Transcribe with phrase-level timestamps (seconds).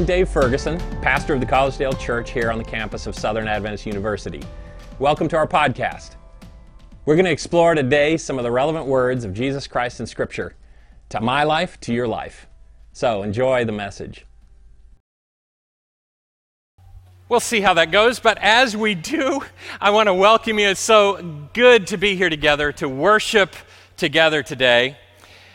[0.00, 3.84] I'm Dave Ferguson, pastor of the Collegedale Church here on the campus of Southern Adventist
[3.84, 4.40] University.
[4.98, 6.16] Welcome to our podcast.
[7.04, 10.56] We're going to explore today some of the relevant words of Jesus Christ in Scripture
[11.10, 12.46] to my life, to your life.
[12.94, 14.24] So enjoy the message.
[17.28, 19.42] We'll see how that goes, but as we do,
[19.82, 20.68] I want to welcome you.
[20.68, 23.54] It's so good to be here together, to worship
[23.98, 24.96] together today.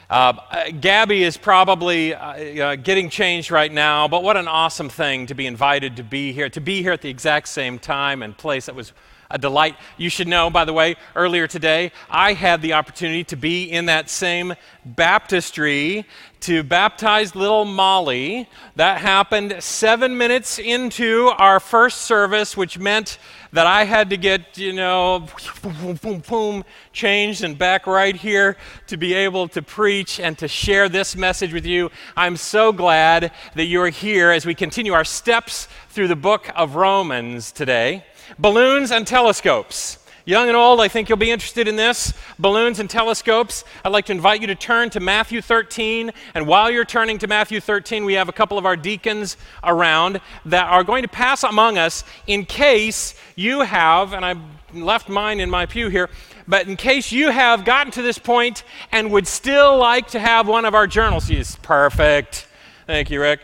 [0.10, 2.20] Uh, Gabby is probably uh,
[2.64, 6.32] uh, getting changed right now, but what an awesome thing to be invited to be
[6.32, 8.68] here, to be here at the exact same time and place.
[8.68, 8.94] That was
[9.32, 9.76] a delight.
[9.98, 13.88] You should know, by the way, earlier today, I had the opportunity to be in
[13.88, 14.54] that same
[14.86, 16.06] baptistry
[16.42, 18.48] to baptize little Molly.
[18.76, 23.18] That happened seven minutes into our first service, which meant
[23.56, 25.28] that I had to get, you know,
[25.64, 30.48] boom, boom, boom, changed and back right here to be able to preach and to
[30.50, 31.90] share this message with you.
[32.18, 36.76] I'm so glad that you're here as we continue our steps through the book of
[36.76, 38.06] Romans today.
[38.38, 40.00] Balloons and telescopes.
[40.28, 42.12] Young and old, I think you'll be interested in this.
[42.40, 43.64] Balloons and telescopes.
[43.84, 46.12] I'd like to invite you to turn to Matthew 13.
[46.34, 50.20] And while you're turning to Matthew 13, we have a couple of our deacons around
[50.46, 54.36] that are going to pass among us in case you have, and I
[54.74, 56.10] left mine in my pew here,
[56.48, 60.48] but in case you have gotten to this point and would still like to have
[60.48, 62.48] one of our journals, yes, perfect.
[62.88, 63.42] Thank you, Rick.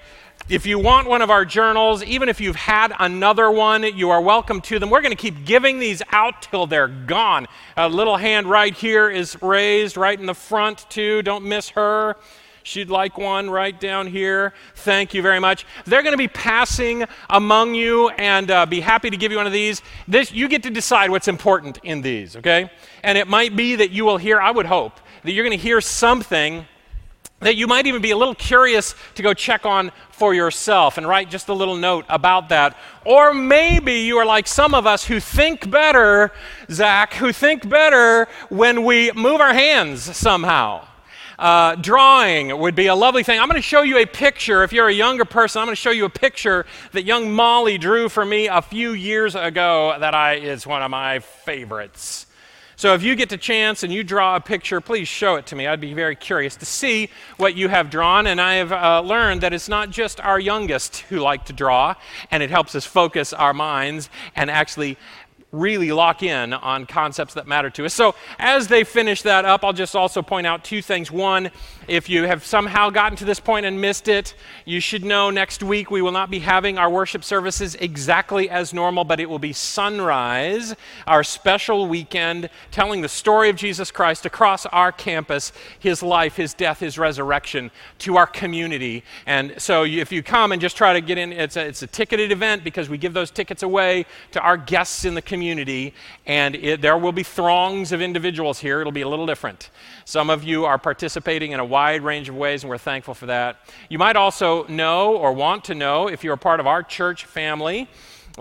[0.52, 4.20] If you want one of our journals, even if you've had another one, you are
[4.20, 4.90] welcome to them.
[4.90, 7.48] We're going to keep giving these out till they're gone.
[7.78, 11.22] A little hand right here is raised, right in the front, too.
[11.22, 12.18] Don't miss her.
[12.64, 14.52] She'd like one right down here.
[14.76, 15.66] Thank you very much.
[15.86, 19.48] They're going to be passing among you and uh, be happy to give you one
[19.48, 19.82] of these.
[20.06, 22.70] This, you get to decide what's important in these, okay?
[23.04, 25.64] And it might be that you will hear, I would hope, that you're going to
[25.64, 26.66] hear something
[27.42, 31.08] that you might even be a little curious to go check on for yourself and
[31.08, 32.78] write just a little note about that.
[33.06, 36.32] Or maybe you are like some of us who think better,
[36.70, 40.88] Zach, who think better when we move our hands somehow.
[41.40, 43.40] Uh, drawing would be a lovely thing.
[43.40, 44.64] I'm going to show you a picture.
[44.64, 47.80] If you're a younger person, I'm going to show you a picture that young Molly
[47.80, 52.28] drew for me a few years ago that I, is one of my favorites.
[52.82, 55.56] So if you get the chance and you draw a picture, please show it to
[55.56, 55.68] me.
[55.68, 58.26] I'd be very curious to see what you have drawn.
[58.26, 61.94] And I have uh, learned that it's not just our youngest who like to draw,
[62.32, 64.98] and it helps us focus our minds and actually
[65.52, 67.94] really lock in on concepts that matter to us.
[67.94, 71.12] So, as they finish that up, I'll just also point out two things.
[71.12, 71.52] One,
[71.88, 75.62] if you have somehow gotten to this point and missed it, you should know next
[75.62, 79.40] week we will not be having our worship services exactly as normal, but it will
[79.40, 80.74] be Sunrise,
[81.06, 86.54] our special weekend telling the story of Jesus Christ across our campus, his life, his
[86.54, 89.04] death, his resurrection to our community.
[89.26, 91.88] And so, if you come and just try to get in, it's a, it's a
[91.88, 95.92] ticketed event because we give those tickets away to our guests in the community community,
[96.28, 98.80] and it, there will be throngs of individuals here.
[98.80, 99.72] It'll be a little different.
[100.06, 103.26] Some of you are participating in a wide range of ways, and we're thankful for
[103.26, 103.58] that.
[103.90, 107.26] You might also know or want to know if you're a part of our church
[107.26, 107.90] family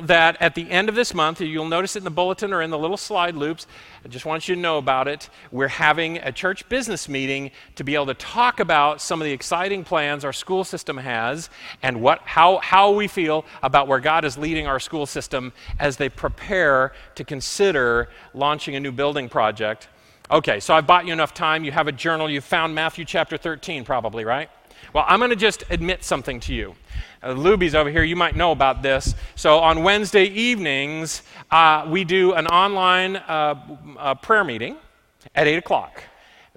[0.07, 2.71] that at the end of this month, you'll notice it in the bulletin or in
[2.71, 3.67] the little slide loops.
[4.05, 5.29] I just want you to know about it.
[5.51, 9.33] We're having a church business meeting to be able to talk about some of the
[9.33, 11.51] exciting plans our school system has
[11.83, 15.97] and what, how, how we feel about where God is leading our school system as
[15.97, 19.89] they prepare to consider launching a new building project.
[20.31, 21.65] Okay, so I've bought you enough time.
[21.65, 22.31] You have a journal.
[22.31, 24.49] You've found Matthew chapter 13, probably, right?
[24.93, 26.75] Well, I'm going to just admit something to you.
[27.23, 29.15] Uh, Luby's over here, you might know about this.
[29.35, 33.55] So on Wednesday evenings, uh, we do an online uh,
[33.99, 34.77] uh prayer meeting
[35.35, 36.03] at 8 o'clock.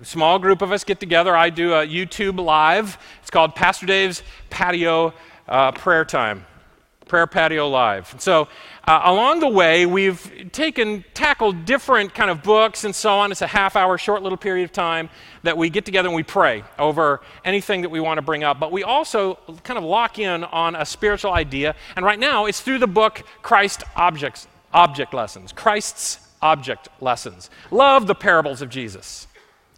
[0.01, 1.35] A small group of us get together.
[1.35, 2.97] I do a YouTube live.
[3.22, 5.13] It's called Pastor Dave's Patio
[5.47, 6.45] uh, Prayer Time.
[7.07, 8.15] Prayer Patio Live.
[8.19, 8.47] So,
[8.85, 13.31] uh, along the way, we've taken, tackled different kind of books and so on.
[13.31, 15.09] It's a half hour, short little period of time
[15.44, 18.59] that we get together and we pray over anything that we want to bring up.
[18.59, 21.75] But we also kind of lock in on a spiritual idea.
[21.95, 25.51] And right now, it's through the book Christ Objects, Object Lessons.
[25.53, 27.49] Christ's Object Lessons.
[27.71, 29.27] Love the parables of Jesus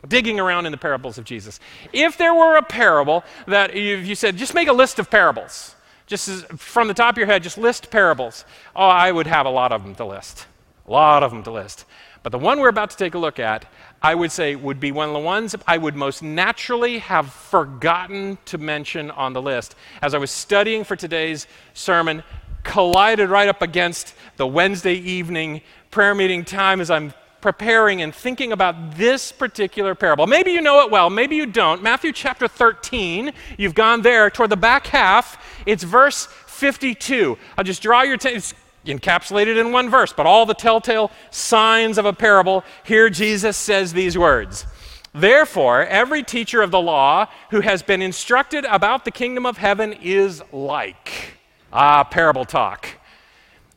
[0.08, 1.60] digging around in the parables of Jesus.
[1.92, 5.75] If there were a parable that you, you said, just make a list of parables,
[6.06, 8.46] just as, from the top of your head, just list parables.
[8.76, 10.46] Oh, I would have a lot of them to list.
[10.88, 11.86] A lot of them to list.
[12.22, 13.66] But the one we're about to take a look at,
[14.02, 18.38] I would say would be one of the ones I would most naturally have forgotten
[18.46, 19.76] to mention on the list.
[20.02, 22.24] As I was studying for today's sermon,
[22.64, 25.62] collided right up against the Wednesday evening
[25.92, 27.14] prayer meeting time as I'm
[27.46, 30.26] preparing and thinking about this particular parable.
[30.26, 31.84] Maybe you know it well, maybe you don't.
[31.84, 35.38] Matthew chapter 13, you've gone there toward the back half.
[35.68, 37.38] It's verse 52.
[37.56, 38.58] I'll just draw your attention.
[38.88, 42.64] Encapsulated in one verse, but all the telltale signs of a parable.
[42.84, 44.66] Here Jesus says these words.
[45.14, 49.94] Therefore, every teacher of the law who has been instructed about the kingdom of heaven
[49.94, 51.38] is like.
[51.72, 52.88] Ah, parable talk.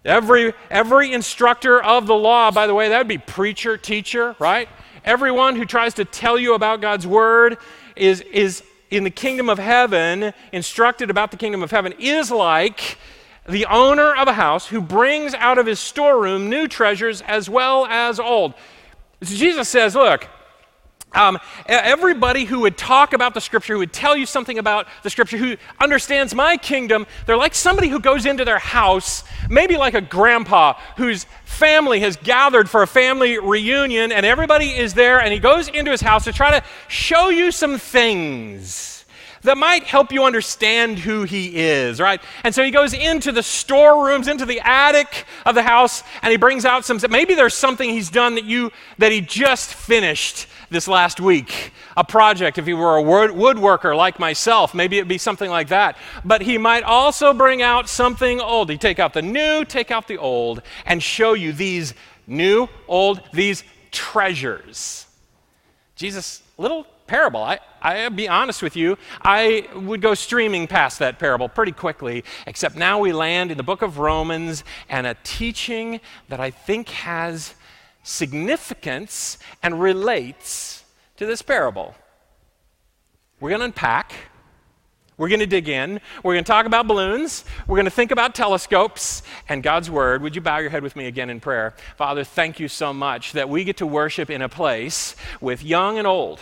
[0.04, 4.68] Every, every instructor of the law, by the way, that would be preacher, teacher, right?
[5.04, 7.58] Everyone who tries to tell you about God's word
[7.96, 12.98] is, is in the kingdom of heaven, instructed about the kingdom of heaven, is like
[13.48, 17.86] the owner of a house who brings out of his storeroom new treasures as well
[17.86, 18.54] as old.
[19.22, 20.28] So Jesus says, Look,
[21.12, 25.10] um, everybody who would talk about the scripture, who would tell you something about the
[25.10, 29.94] scripture, who understands my kingdom, they're like somebody who goes into their house, maybe like
[29.94, 35.32] a grandpa whose family has gathered for a family reunion, and everybody is there, and
[35.32, 38.97] he goes into his house to try to show you some things
[39.42, 42.20] that might help you understand who he is, right?
[42.44, 46.36] And so he goes into the storerooms, into the attic of the house, and he
[46.36, 50.88] brings out some maybe there's something he's done that you that he just finished this
[50.88, 51.72] last week.
[51.96, 55.96] A project, if he were a woodworker like myself, maybe it'd be something like that.
[56.24, 58.70] But he might also bring out something old.
[58.70, 61.94] He'd take out the new, take out the old, and show you these
[62.26, 65.06] new, old, these treasures.
[65.96, 67.42] Jesus, little parable.
[67.42, 72.22] I, I'll be honest with you, I would go streaming past that parable pretty quickly,
[72.46, 76.90] except now we land in the book of Romans and a teaching that I think
[76.90, 77.54] has
[78.02, 80.84] significance and relates
[81.16, 81.94] to this parable.
[83.40, 84.12] We're going to unpack.
[85.16, 86.00] We're going to dig in.
[86.22, 87.44] We're going to talk about balloons.
[87.66, 90.22] We're going to think about telescopes and God's Word.
[90.22, 91.74] Would you bow your head with me again in prayer?
[91.96, 95.98] Father, thank you so much that we get to worship in a place with young
[95.98, 96.40] and old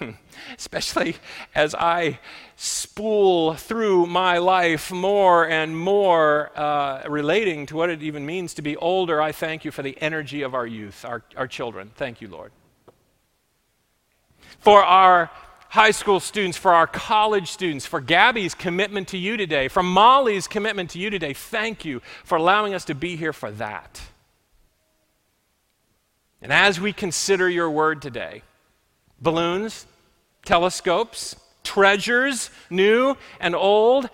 [0.58, 1.16] especially
[1.54, 2.18] as I
[2.56, 8.62] spool through my life more and more uh, relating to what it even means to
[8.62, 9.20] be older.
[9.20, 11.90] I thank you for the energy of our youth, our, our children.
[11.94, 12.52] Thank you, Lord.
[14.58, 15.30] For our
[15.70, 20.48] high school students, for our college students, for Gabby's commitment to you today, for Molly's
[20.48, 24.00] commitment to you today, thank you for allowing us to be here for that.
[26.42, 28.42] And as we consider your word today,
[29.20, 29.86] balloons,
[30.44, 34.08] telescopes, treasures, new and old,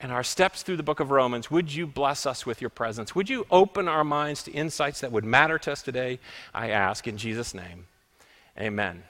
[0.00, 3.14] and our steps through the book of Romans, would you bless us with your presence?
[3.14, 6.18] Would you open our minds to insights that would matter to us today?
[6.54, 7.86] I ask in Jesus' name.
[8.58, 9.02] Amen.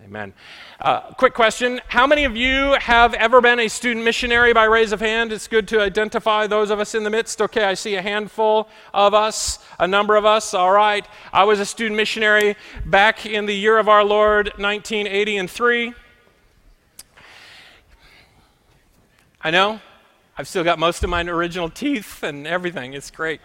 [0.00, 0.32] Amen.
[0.80, 4.90] Uh, quick question How many of you have ever been a student missionary by raise
[4.90, 5.32] of hand?
[5.32, 7.42] It's good to identify those of us in the midst.
[7.42, 10.54] Okay, I see a handful of us, a number of us.
[10.54, 11.06] All right.
[11.32, 12.56] I was a student missionary
[12.86, 15.92] back in the year of our Lord, 1983.
[19.42, 19.80] I know,
[20.34, 22.94] I've still got most of my original teeth and everything.
[22.94, 23.42] It's great.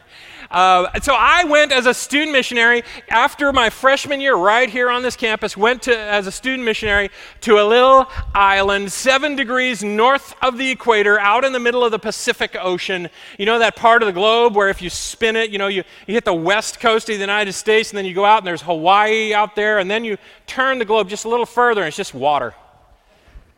[0.50, 5.04] Uh, so I went as a student missionary after my freshman year, right here on
[5.04, 5.58] this campus.
[5.58, 7.10] Went to as a student missionary
[7.42, 11.92] to a little island seven degrees north of the equator, out in the middle of
[11.92, 13.10] the Pacific Ocean.
[13.38, 15.84] You know that part of the globe where if you spin it, you know you,
[16.08, 18.48] you hit the west coast of the United States, and then you go out and
[18.48, 21.90] there's Hawaii out there, and then you turn the globe just a little further, and
[21.90, 22.56] it's just water.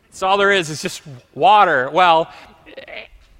[0.08, 0.68] That's all there is.
[0.68, 1.88] It's just water.
[1.90, 2.32] Well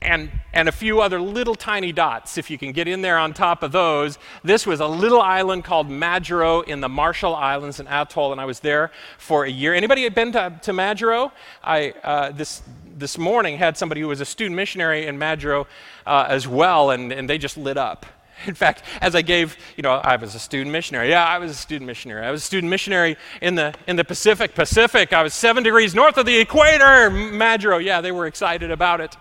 [0.03, 3.35] and, and a few other little tiny dots, if you can get in there on
[3.35, 4.19] top of those.
[4.43, 8.47] This was a little island called Majuro in the Marshall Islands, an atoll, and I
[8.47, 9.75] was there for a year.
[9.75, 11.33] Anybody had been to, to Majuro?
[11.63, 12.63] I, uh, this,
[12.97, 15.67] this morning had somebody who was a student missionary in Majuro
[16.07, 18.07] uh, as well, and, and they just lit up.
[18.47, 21.11] In fact, as I gave, you know, I was a student missionary.
[21.11, 22.25] Yeah, I was a student missionary.
[22.25, 24.55] I was a student missionary in the in the Pacific.
[24.55, 25.13] Pacific.
[25.13, 27.11] I was seven degrees north of the equator.
[27.11, 27.85] Majuro.
[27.85, 29.15] Yeah, they were excited about it.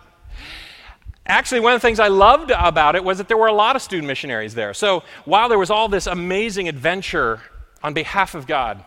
[1.25, 3.75] Actually, one of the things I loved about it was that there were a lot
[3.75, 4.73] of student missionaries there.
[4.73, 7.41] So while there was all this amazing adventure
[7.83, 8.83] on behalf of God,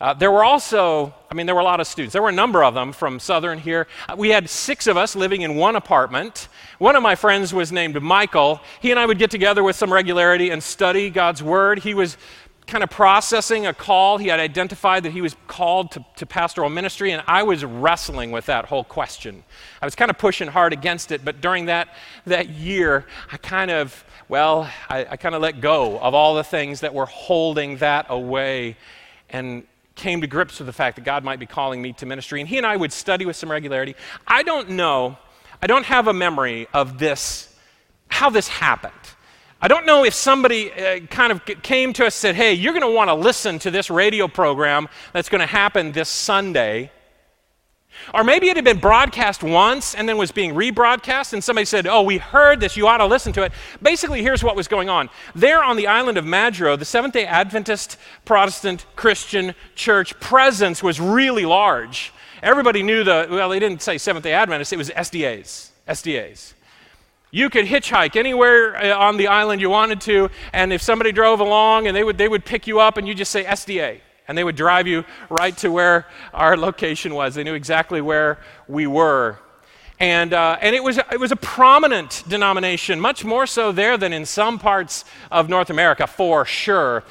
[0.00, 2.14] uh, there were also, I mean, there were a lot of students.
[2.14, 3.86] There were a number of them from Southern here.
[4.08, 6.48] Uh, we had six of us living in one apartment.
[6.78, 8.62] One of my friends was named Michael.
[8.80, 11.80] He and I would get together with some regularity and study God's Word.
[11.80, 12.16] He was
[12.70, 14.16] kind of processing a call.
[14.18, 18.30] He had identified that he was called to, to pastoral ministry, and I was wrestling
[18.30, 19.42] with that whole question.
[19.82, 21.88] I was kind of pushing hard against it, but during that,
[22.26, 26.44] that year, I kind of, well, I, I kind of let go of all the
[26.44, 28.76] things that were holding that away
[29.28, 29.64] and
[29.96, 32.40] came to grips with the fact that God might be calling me to ministry.
[32.40, 33.96] And he and I would study with some regularity.
[34.28, 35.18] I don't know,
[35.60, 37.52] I don't have a memory of this,
[38.08, 38.94] how this happened.
[39.62, 42.72] I don't know if somebody uh, kind of came to us and said, hey, you're
[42.72, 46.90] going to want to listen to this radio program that's going to happen this Sunday.
[48.14, 51.86] Or maybe it had been broadcast once and then was being rebroadcast, and somebody said,
[51.86, 53.52] Oh, we heard this, you ought to listen to it.
[53.82, 55.10] Basically, here's what was going on.
[55.34, 61.00] There on the island of Majuro, the Seventh day Adventist Protestant Christian church presence was
[61.00, 62.12] really large.
[62.42, 65.70] Everybody knew the, well, they didn't say Seventh day Adventists, it was SDAs.
[65.86, 66.54] SDAs.
[67.30, 71.38] You could hitchhike anywhere uh, on the island you wanted to, and if somebody drove
[71.38, 74.36] along and they would, they would pick you up and you just say SDA, and
[74.36, 77.34] they would drive you right to where our location was.
[77.36, 79.38] They knew exactly where we were.
[80.00, 84.12] And, uh, and it, was, it was a prominent denomination, much more so there than
[84.12, 87.04] in some parts of North America, for sure.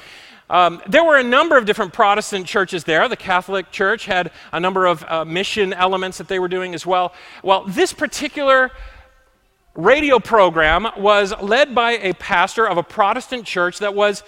[0.50, 3.08] Um, there were a number of different Protestant churches there.
[3.08, 6.84] The Catholic Church had a number of uh, mission elements that they were doing as
[6.84, 7.14] well.
[7.44, 8.72] Well, this particular
[9.80, 14.22] radio program was led by a pastor of a Protestant church that was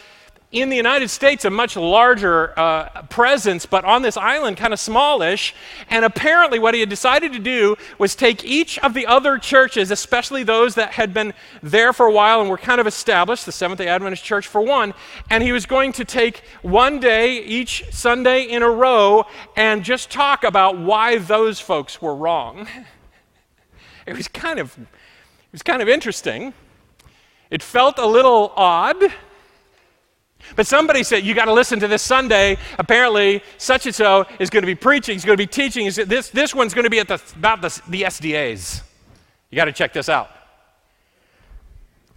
[0.50, 4.78] in the United States a much larger uh, presence, but on this island, kind of
[4.78, 5.54] smallish.
[5.88, 9.90] And apparently, what he had decided to do was take each of the other churches,
[9.90, 11.32] especially those that had been
[11.62, 14.60] there for a while and were kind of established, the Seventh day Adventist Church for
[14.60, 14.92] one,
[15.30, 19.24] and he was going to take one day each Sunday in a row
[19.56, 22.68] and just talk about why those folks were wrong.
[24.04, 24.76] It was kind of
[25.52, 26.54] was kind of interesting.
[27.50, 28.96] It felt a little odd.
[30.56, 32.56] But somebody said, You got to listen to this Sunday.
[32.78, 35.90] Apparently, such and so is going to be preaching, he's going to be teaching.
[35.90, 38.82] This, this one's going to be at the, about the, the SDAs.
[39.50, 40.30] You got to check this out.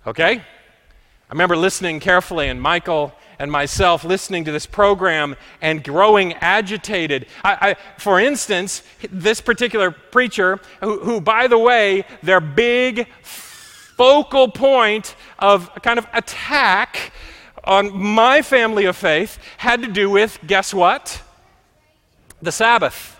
[0.07, 0.37] Okay?
[0.37, 7.27] I remember listening carefully, and Michael and myself listening to this program and growing agitated.
[7.43, 14.49] I, I, for instance, this particular preacher, who, who, by the way, their big focal
[14.49, 17.13] point of kind of attack
[17.63, 21.21] on my family of faith had to do with guess what?
[22.41, 23.17] The Sabbath.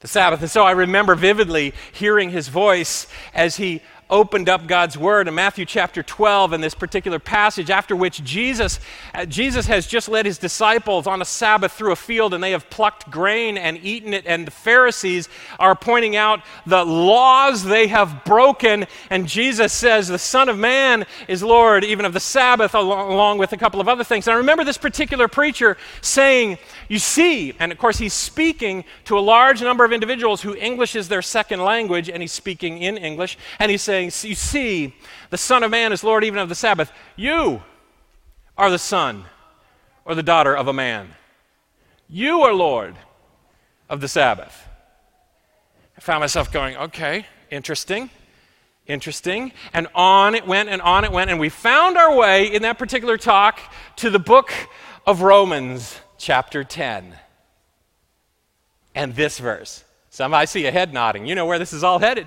[0.00, 0.40] The Sabbath.
[0.40, 5.34] And so I remember vividly hearing his voice as he opened up God's word in
[5.34, 8.80] Matthew chapter 12 in this particular passage, after which Jesus,
[9.14, 12.52] uh, Jesus has just led his disciples on a Sabbath through a field and they
[12.52, 14.24] have plucked grain and eaten it.
[14.26, 18.86] And the Pharisees are pointing out the laws they have broken.
[19.10, 23.52] And Jesus says, The Son of Man is Lord, even of the Sabbath, along with
[23.52, 24.26] a couple of other things.
[24.26, 29.18] And I remember this particular preacher saying, You see, and of course he's speaking to
[29.18, 32.96] a large number of individuals who English is their second language, and he's speaking in
[32.96, 34.94] English, and he saying, saying, You see,
[35.30, 36.92] the Son of Man is Lord even of the Sabbath.
[37.16, 37.62] You
[38.56, 39.24] are the son
[40.04, 41.08] or the daughter of a man.
[42.08, 42.96] You are Lord
[43.88, 44.66] of the Sabbath.
[45.96, 48.10] I found myself going, Okay, interesting.
[48.86, 49.52] Interesting.
[49.74, 51.30] And on it went and on it went.
[51.30, 53.60] And we found our way in that particular talk
[53.96, 54.50] to the book
[55.06, 57.14] of Romans, chapter 10.
[58.94, 59.84] And this verse.
[60.08, 61.26] Some I see a head nodding.
[61.26, 62.26] You know where this is all headed.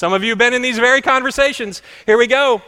[0.00, 1.82] Some of you have been in these very conversations.
[2.06, 2.62] Here we go.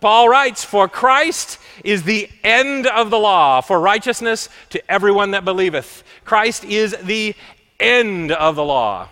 [0.00, 5.44] Paul writes, For Christ is the end of the law for righteousness to everyone that
[5.44, 6.02] believeth.
[6.24, 7.34] Christ is the
[7.78, 9.10] end of the law.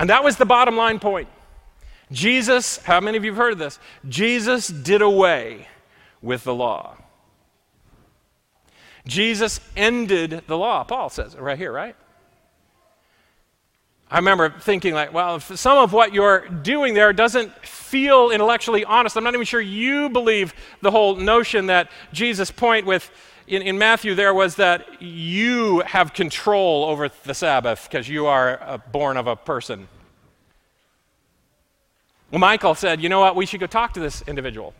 [0.00, 1.28] And that was the bottom line point.
[2.10, 3.78] Jesus, how many of you have heard of this?
[4.08, 5.68] Jesus did away
[6.20, 6.96] with the law.
[9.06, 10.82] Jesus ended the law.
[10.82, 11.94] Paul says it right here, right?
[14.10, 19.16] I remember thinking, like, well, some of what you're doing there doesn't feel intellectually honest,
[19.16, 23.10] I'm not even sure you believe the whole notion that Jesus' point with
[23.48, 28.60] in, in Matthew there was that you have control over the Sabbath because you are
[28.62, 29.88] uh, born of a person.
[32.30, 34.74] Well, Michael said, you know what, we should go talk to this individual.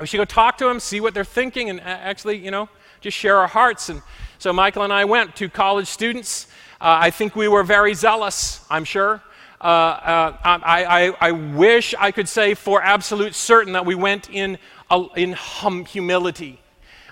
[0.00, 2.68] We should go talk to them, see what they're thinking, and actually, you know,
[3.00, 3.88] just share our hearts.
[3.88, 4.02] And
[4.38, 8.64] so Michael and I went to college students uh, I think we were very zealous,
[8.70, 9.22] I'm sure.
[9.60, 14.30] Uh, uh, I, I, I, wish I could say for absolute certain that we went
[14.30, 14.56] in,
[15.14, 16.58] in hum, humility.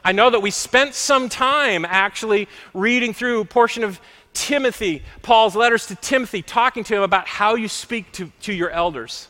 [0.02, 4.00] I know that we spent some time actually reading through a portion of
[4.32, 8.70] Timothy, Paul's letters to Timothy, talking to him about how you speak to, to your
[8.70, 9.28] elders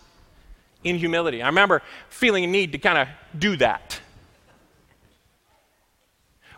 [0.84, 1.42] in humility.
[1.42, 4.00] I remember feeling a need to kind of do that.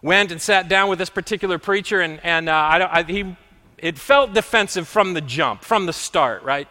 [0.03, 3.37] Went and sat down with this particular preacher, and, and uh, I, I, he
[3.83, 6.69] it felt defensive from the jump, from the start, right?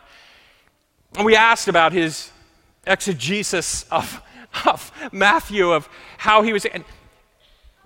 [1.16, 2.32] And we asked about his
[2.86, 4.22] exegesis of,
[4.66, 6.66] of Matthew, of how he was.
[6.66, 6.84] And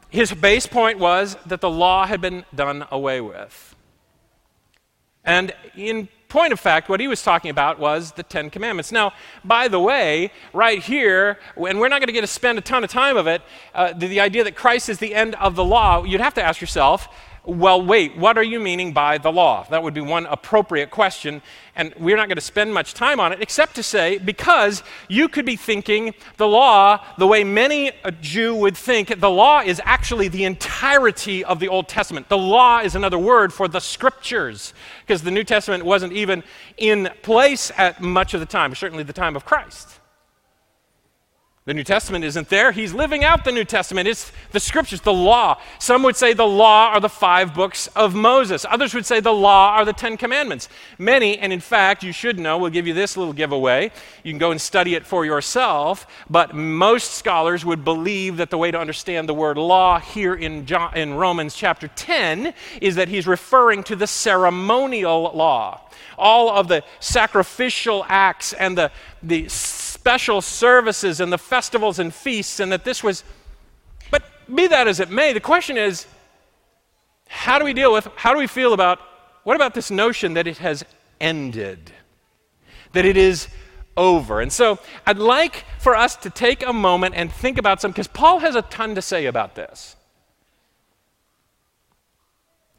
[0.09, 3.75] his base point was that the law had been done away with.
[5.23, 8.91] And in point of fact, what he was talking about was the Ten Commandments.
[8.91, 9.13] Now,
[9.43, 12.83] by the way, right here, and we're not going to get to spend a ton
[12.83, 13.41] of time of it,
[13.73, 16.43] uh, the, the idea that Christ is the end of the law, you'd have to
[16.43, 17.07] ask yourself,
[17.45, 19.67] well, wait, what are you meaning by the law?
[19.69, 21.41] That would be one appropriate question.
[21.75, 25.27] And we're not going to spend much time on it, except to say, because you
[25.27, 29.81] could be thinking the law, the way many a Jew would think, the law is
[29.83, 32.29] actually the entirety of the Old Testament.
[32.29, 34.73] The law is another word for the scriptures,
[35.05, 36.43] because the New Testament wasn't even
[36.77, 39.99] in place at much of the time, certainly the time of Christ.
[41.65, 42.73] The New Testament isn't there.
[42.73, 44.05] He's living out the New Testament.
[44.05, 45.61] It's the scriptures, the law.
[45.79, 48.65] Some would say the law are the five books of Moses.
[48.69, 50.67] Others would say the law are the Ten Commandments.
[50.97, 53.93] Many, and in fact, you should know, we'll give you this little giveaway.
[54.23, 56.05] You can go and study it for yourself.
[56.29, 60.65] But most scholars would believe that the way to understand the word law here in,
[60.65, 65.79] John, in Romans chapter 10 is that he's referring to the ceremonial law.
[66.17, 68.91] All of the sacrificial acts and the,
[69.21, 69.47] the
[70.03, 73.23] special services and the festivals and feasts, and that this was.
[74.11, 74.21] But
[74.53, 76.05] be that as it may, the question is
[77.29, 78.99] how do we deal with, how do we feel about,
[79.43, 80.83] what about this notion that it has
[81.21, 81.93] ended?
[82.91, 83.47] That it is
[83.95, 84.41] over.
[84.41, 88.07] And so I'd like for us to take a moment and think about some, because
[88.07, 89.95] Paul has a ton to say about this.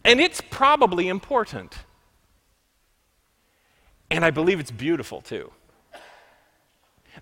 [0.04, 1.74] And it's probably important.
[4.10, 5.50] And I believe it's beautiful too.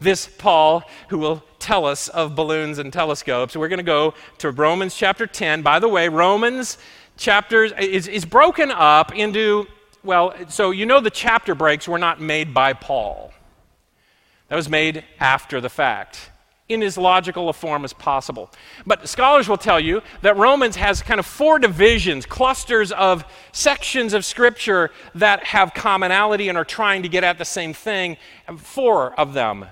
[0.03, 3.57] This Paul, who will tell us of balloons and telescopes.
[3.57, 5.63] We're going to go to Romans chapter 10.
[5.63, 6.77] By the way, Romans
[7.17, 9.67] chapter is, is broken up into,
[10.03, 13.33] well, so you know the chapter breaks were not made by Paul.
[14.49, 16.31] That was made after the fact
[16.69, 18.51] in as logical a form as possible.
[18.87, 24.15] But scholars will tell you that Romans has kind of four divisions, clusters of sections
[24.15, 28.17] of Scripture that have commonality and are trying to get at the same thing,
[28.57, 29.67] four of them.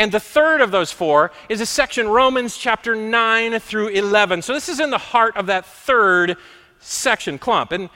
[0.00, 4.40] And the third of those four is a section, Romans chapter 9 through 11.
[4.40, 6.38] So this is in the heart of that third
[6.78, 7.70] section clump.
[7.70, 7.90] And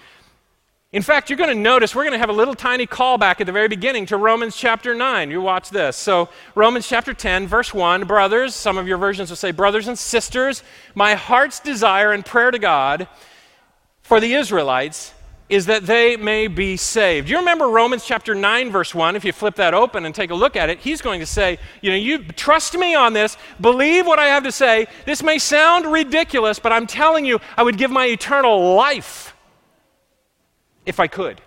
[0.92, 3.46] in fact, you're going to notice we're going to have a little tiny callback at
[3.46, 5.30] the very beginning to Romans chapter 9.
[5.30, 5.96] You watch this.
[5.96, 9.98] So, Romans chapter 10, verse 1 Brothers, some of your versions will say, Brothers and
[9.98, 10.62] sisters,
[10.94, 13.08] my heart's desire and prayer to God
[14.02, 15.14] for the Israelites
[15.48, 17.28] is that they may be saved.
[17.28, 19.14] You remember Romans chapter 9, verse 1?
[19.14, 21.58] If you flip that open and take a look at it, he's going to say,
[21.82, 24.86] You know, you trust me on this, believe what I have to say.
[25.04, 29.36] This may sound ridiculous, but I'm telling you, I would give my eternal life
[30.86, 31.40] if I could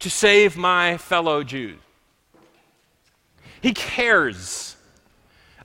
[0.00, 1.78] to save my fellow Jews.
[3.60, 4.76] He cares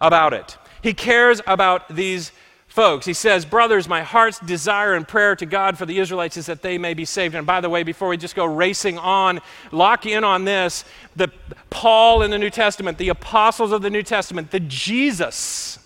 [0.02, 0.58] about it.
[0.82, 2.32] He cares about these
[2.74, 3.06] folks.
[3.06, 6.64] He says, Brothers, my heart's desire and prayer to God for the Israelites is that
[6.64, 7.36] they may be saved.
[7.36, 10.84] And by the way, before we just go racing on, lock in on this
[11.16, 11.32] the
[11.70, 15.78] Paul in the New Testament, the apostles of the New Testament, the Jesus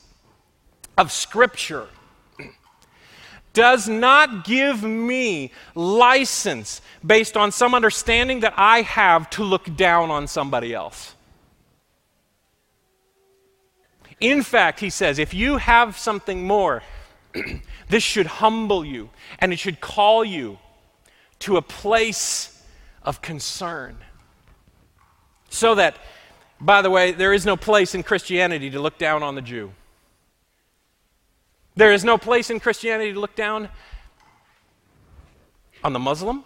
[0.97, 1.89] of Scripture
[3.51, 10.09] does not give me license based on some understanding that I have to look down
[10.09, 11.16] on somebody else.
[14.19, 16.81] In fact, he says, if you have something more,
[17.89, 20.57] this should humble you and it should call you
[21.39, 22.63] to a place
[23.03, 23.97] of concern.
[25.49, 25.97] So that,
[26.59, 29.71] by the way, there is no place in Christianity to look down on the Jew.
[31.75, 33.69] There is no place in Christianity to look down
[35.83, 36.43] on the Muslim,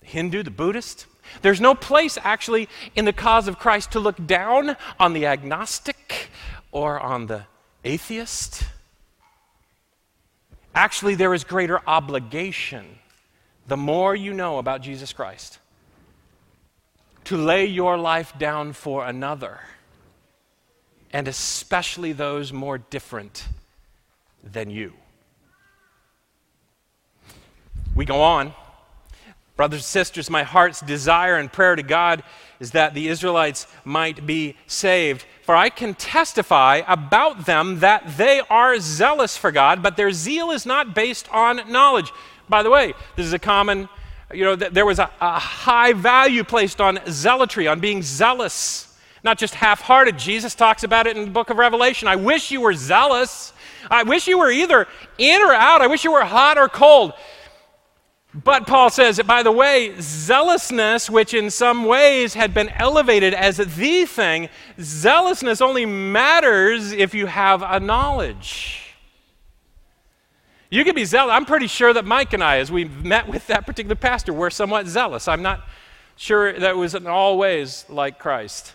[0.00, 1.06] the Hindu, the Buddhist.
[1.40, 6.30] There's no place actually in the cause of Christ to look down on the agnostic
[6.74, 7.46] or on the
[7.84, 8.64] atheist.
[10.74, 12.98] Actually, there is greater obligation
[13.68, 15.60] the more you know about Jesus Christ
[17.24, 19.60] to lay your life down for another,
[21.12, 23.46] and especially those more different
[24.42, 24.92] than you.
[27.94, 28.52] We go on.
[29.56, 32.24] Brothers and sisters, my heart's desire and prayer to God
[32.58, 35.24] is that the Israelites might be saved.
[35.44, 40.50] For I can testify about them that they are zealous for God, but their zeal
[40.50, 42.12] is not based on knowledge.
[42.48, 43.90] By the way, this is a common,
[44.32, 49.36] you know, there was a, a high value placed on zealotry, on being zealous, not
[49.36, 50.18] just half hearted.
[50.18, 52.08] Jesus talks about it in the book of Revelation.
[52.08, 53.52] I wish you were zealous.
[53.90, 55.82] I wish you were either in or out.
[55.82, 57.12] I wish you were hot or cold.
[58.34, 63.58] But Paul says, by the way, zealousness, which in some ways had been elevated as
[63.58, 64.48] the thing,
[64.80, 68.96] zealousness only matters if you have a knowledge.
[70.68, 71.32] You can be zealous.
[71.32, 74.50] I'm pretty sure that Mike and I, as we met with that particular pastor, were
[74.50, 75.28] somewhat zealous.
[75.28, 75.64] I'm not
[76.16, 78.72] sure that it was in all ways like Christ.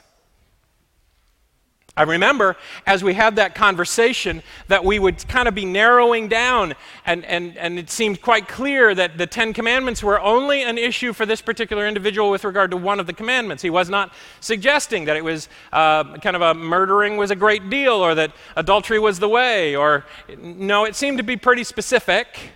[2.00, 2.56] I remember
[2.88, 7.58] as we had that conversation that we would kind of be narrowing down, and, and,
[7.58, 11.42] and it seemed quite clear that the Ten Commandments were only an issue for this
[11.42, 13.62] particular individual with regard to one of the commandments.
[13.62, 17.70] He was not suggesting that it was uh, kind of a murdering was a great
[17.70, 20.06] deal or that adultery was the way, or
[20.38, 22.54] no, it seemed to be pretty specific.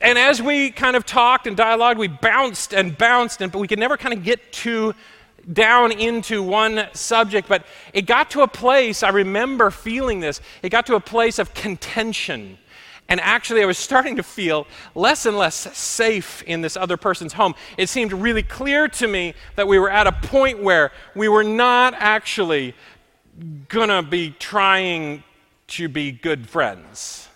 [0.00, 3.68] And as we kind of talked and dialogued, we bounced and bounced, and, but we
[3.68, 4.94] could never kind of get to
[5.52, 10.70] down into one subject, but it got to a place, I remember feeling this, it
[10.70, 12.58] got to a place of contention.
[13.08, 17.32] And actually, I was starting to feel less and less safe in this other person's
[17.32, 17.54] home.
[17.76, 21.44] It seemed really clear to me that we were at a point where we were
[21.44, 22.74] not actually
[23.70, 25.24] to be trying
[25.68, 27.28] to be good friends.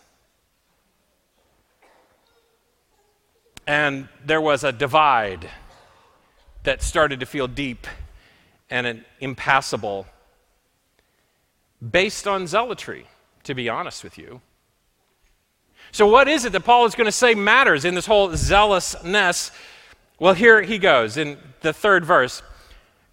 [3.66, 5.48] And there was a divide
[6.64, 7.86] that started to feel deep
[8.70, 10.06] and impassable
[11.90, 13.06] based on zealotry,
[13.44, 14.40] to be honest with you.
[15.92, 19.52] So, what is it that Paul is going to say matters in this whole zealousness?
[20.18, 22.42] Well, here he goes in the third verse.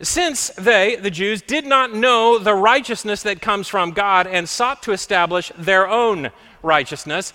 [0.01, 4.81] Since they, the Jews, did not know the righteousness that comes from God and sought
[4.83, 6.31] to establish their own
[6.63, 7.33] righteousness.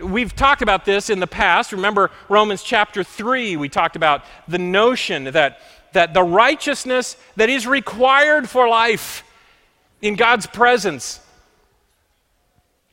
[0.00, 1.72] We've talked about this in the past.
[1.72, 5.60] Remember Romans chapter 3, we talked about the notion that,
[5.92, 9.24] that the righteousness that is required for life
[10.02, 11.20] in God's presence.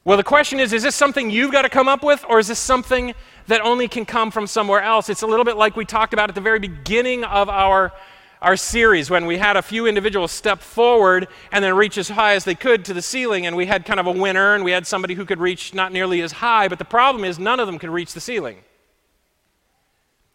[0.05, 2.47] Well, the question is is this something you've got to come up with, or is
[2.47, 3.13] this something
[3.47, 5.09] that only can come from somewhere else?
[5.09, 7.93] It's a little bit like we talked about at the very beginning of our
[8.43, 12.35] our series when we had a few individuals step forward and then reach as high
[12.35, 14.71] as they could to the ceiling, and we had kind of a winner, and we
[14.71, 17.67] had somebody who could reach not nearly as high, but the problem is none of
[17.67, 18.57] them could reach the ceiling.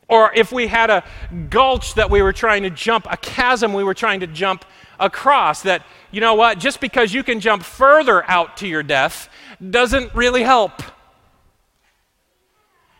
[0.08, 1.04] Or if we had a
[1.50, 4.64] gulch that we were trying to jump, a chasm we were trying to jump
[4.98, 9.28] across, that, you know what, just because you can jump further out to your death
[9.70, 10.80] doesn't really help.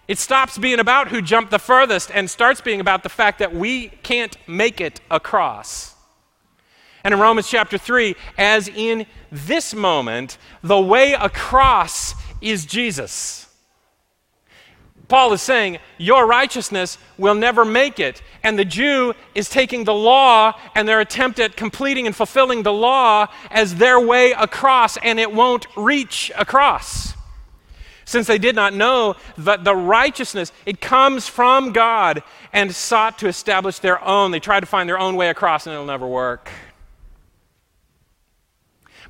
[0.09, 3.55] It stops being about who jumped the furthest and starts being about the fact that
[3.55, 5.95] we can't make it across.
[7.05, 13.45] And in Romans chapter 3, as in this moment, the way across is Jesus.
[15.09, 18.23] Paul is saying, Your righteousness will never make it.
[18.43, 22.73] And the Jew is taking the law and their attempt at completing and fulfilling the
[22.73, 27.15] law as their way across, and it won't reach across
[28.09, 32.23] since they did not know that the righteousness it comes from God
[32.55, 34.31] and sought to establish their own.
[34.31, 36.51] They tried to find their own way across and it'll never work.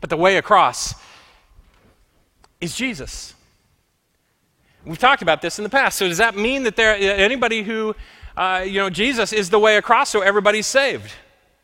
[0.00, 0.96] But the way across
[2.61, 3.34] is Jesus.
[4.84, 5.96] We've talked about this in the past.
[5.96, 7.94] So does that mean that there anybody who
[8.37, 11.12] uh, you know Jesus is the way across so everybody's saved?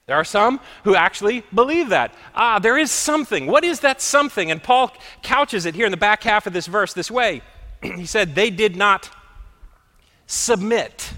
[0.07, 2.15] There are some who actually believe that.
[2.35, 3.47] Ah, there is something.
[3.47, 4.51] What is that something?
[4.51, 7.43] And Paul couches it here in the back half of this verse this way.
[7.83, 9.11] he said, They did not
[10.27, 11.13] submit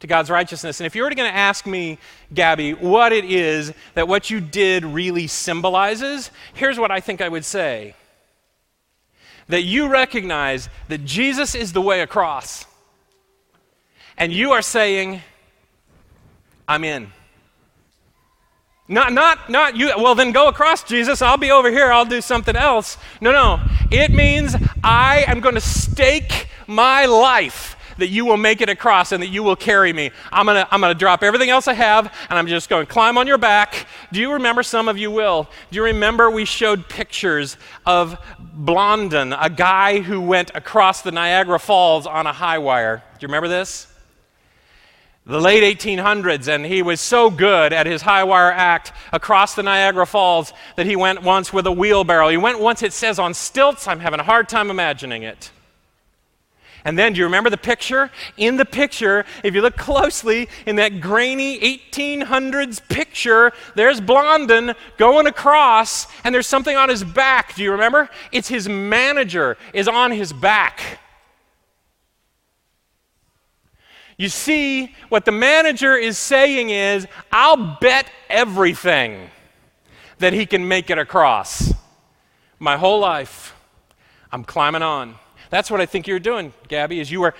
[0.00, 0.80] to God's righteousness.
[0.80, 1.98] And if you were going to ask me,
[2.32, 7.28] Gabby, what it is that what you did really symbolizes, here's what I think I
[7.28, 7.94] would say
[9.48, 12.66] that you recognize that Jesus is the way across.
[14.16, 15.22] And you are saying,
[16.68, 17.10] I'm in.
[18.90, 21.22] Not, not, not you, well, then go across, Jesus.
[21.22, 21.92] I'll be over here.
[21.92, 22.98] I'll do something else.
[23.20, 23.60] No, no.
[23.88, 29.12] It means I am going to stake my life that you will make it across
[29.12, 30.10] and that you will carry me.
[30.32, 32.84] I'm going to I'm going to drop everything else I have and I'm just going
[32.84, 33.86] to climb on your back.
[34.10, 34.64] Do you remember?
[34.64, 35.48] Some of you will.
[35.70, 41.60] Do you remember we showed pictures of Blondin, a guy who went across the Niagara
[41.60, 43.04] Falls on a high wire?
[43.18, 43.86] Do you remember this?
[45.26, 49.62] The late 1800s, and he was so good at his high wire act across the
[49.62, 52.28] Niagara Falls that he went once with a wheelbarrow.
[52.28, 53.86] He went once, it says, on stilts.
[53.86, 55.50] I'm having a hard time imagining it.
[56.84, 58.10] And then, do you remember the picture?
[58.38, 65.26] In the picture, if you look closely, in that grainy 1800s picture, there's Blondin going
[65.26, 67.54] across, and there's something on his back.
[67.54, 68.08] Do you remember?
[68.32, 71.00] It's his manager is on his back.
[74.20, 79.30] You see, what the manager is saying is, I'll bet everything
[80.18, 81.72] that he can make it across.
[82.58, 83.56] My whole life,
[84.30, 85.14] I'm climbing on.
[85.48, 87.34] That's what I think you're doing, Gabby, is you are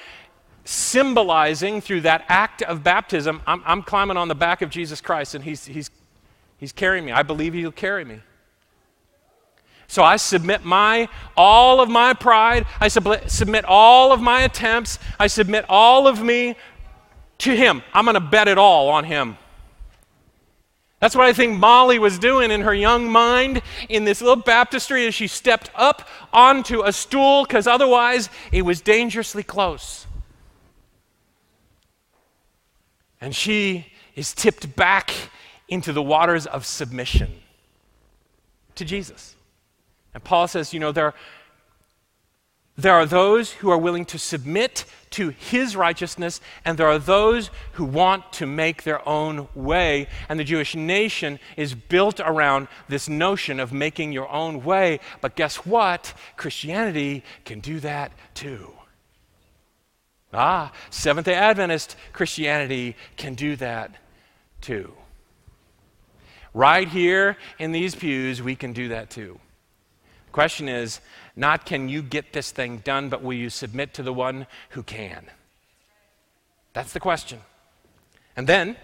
[0.65, 5.35] symbolizing through that act of baptism, I'm, I'm climbing on the back of Jesus Christ
[5.35, 5.91] and he's, he's,
[6.57, 7.13] he's carrying me.
[7.13, 8.21] I believe he'll carry me.
[9.91, 15.01] So I submit my all of my pride, I sub- submit all of my attempts,
[15.19, 16.55] I submit all of me
[17.41, 17.83] to him.
[17.93, 19.37] I'm going to bet it all on him.
[21.01, 25.07] That's what I think Molly was doing in her young mind in this little baptistry
[25.07, 30.07] as she stepped up onto a stool because otherwise it was dangerously close.
[33.19, 35.11] And she is tipped back
[35.69, 37.31] into the waters of submission
[38.75, 39.37] to Jesus.
[40.13, 41.15] And Paul says, you know, there,
[42.83, 47.51] there are those who are willing to submit to his righteousness, and there are those
[47.73, 50.07] who want to make their own way.
[50.29, 55.01] And the Jewish nation is built around this notion of making your own way.
[55.21, 56.15] But guess what?
[56.37, 58.73] Christianity can do that too.
[60.33, 63.97] Ah, Seventh day Adventist Christianity can do that
[64.61, 64.95] too.
[66.55, 69.41] Right here in these pews, we can do that too.
[70.27, 71.01] The question is
[71.37, 74.83] not can you get this thing done, but will you submit to the one who
[74.83, 75.27] can?
[76.73, 77.41] That's the question.
[78.37, 78.77] And then,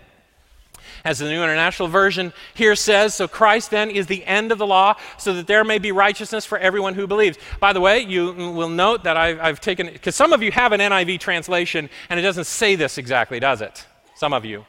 [1.04, 4.66] as the New International Version here says, so Christ then is the end of the
[4.66, 7.38] law, so that there may be righteousness for everyone who believes.
[7.60, 10.72] By the way, you will note that I've, I've taken, because some of you have
[10.72, 13.86] an NIV translation, and it doesn't say this exactly, does it?
[14.14, 14.64] Some of you.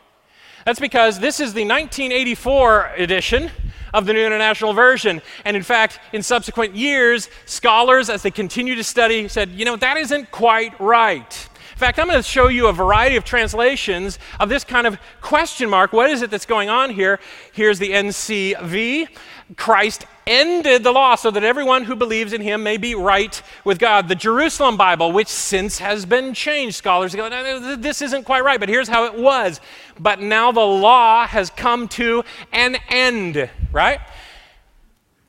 [0.67, 3.49] That's because this is the 1984 edition
[3.93, 5.21] of the New International Version.
[5.45, 9.77] And in fact, in subsequent years, scholars, as they continue to study, said, you know,
[9.77, 11.47] that isn't quite right.
[11.77, 14.97] In fact, I'm going to show you a variety of translations of this kind of
[15.21, 15.93] question mark.
[15.93, 17.19] What is it that's going on here?
[17.53, 19.07] Here's the NCV.
[19.57, 23.77] Christ ended the law so that everyone who believes in him may be right with
[23.77, 24.07] God.
[24.07, 28.69] The Jerusalem Bible, which since has been changed, scholars go, this isn't quite right, but
[28.69, 29.61] here's how it was.
[29.99, 33.99] But now the law has come to an end, right?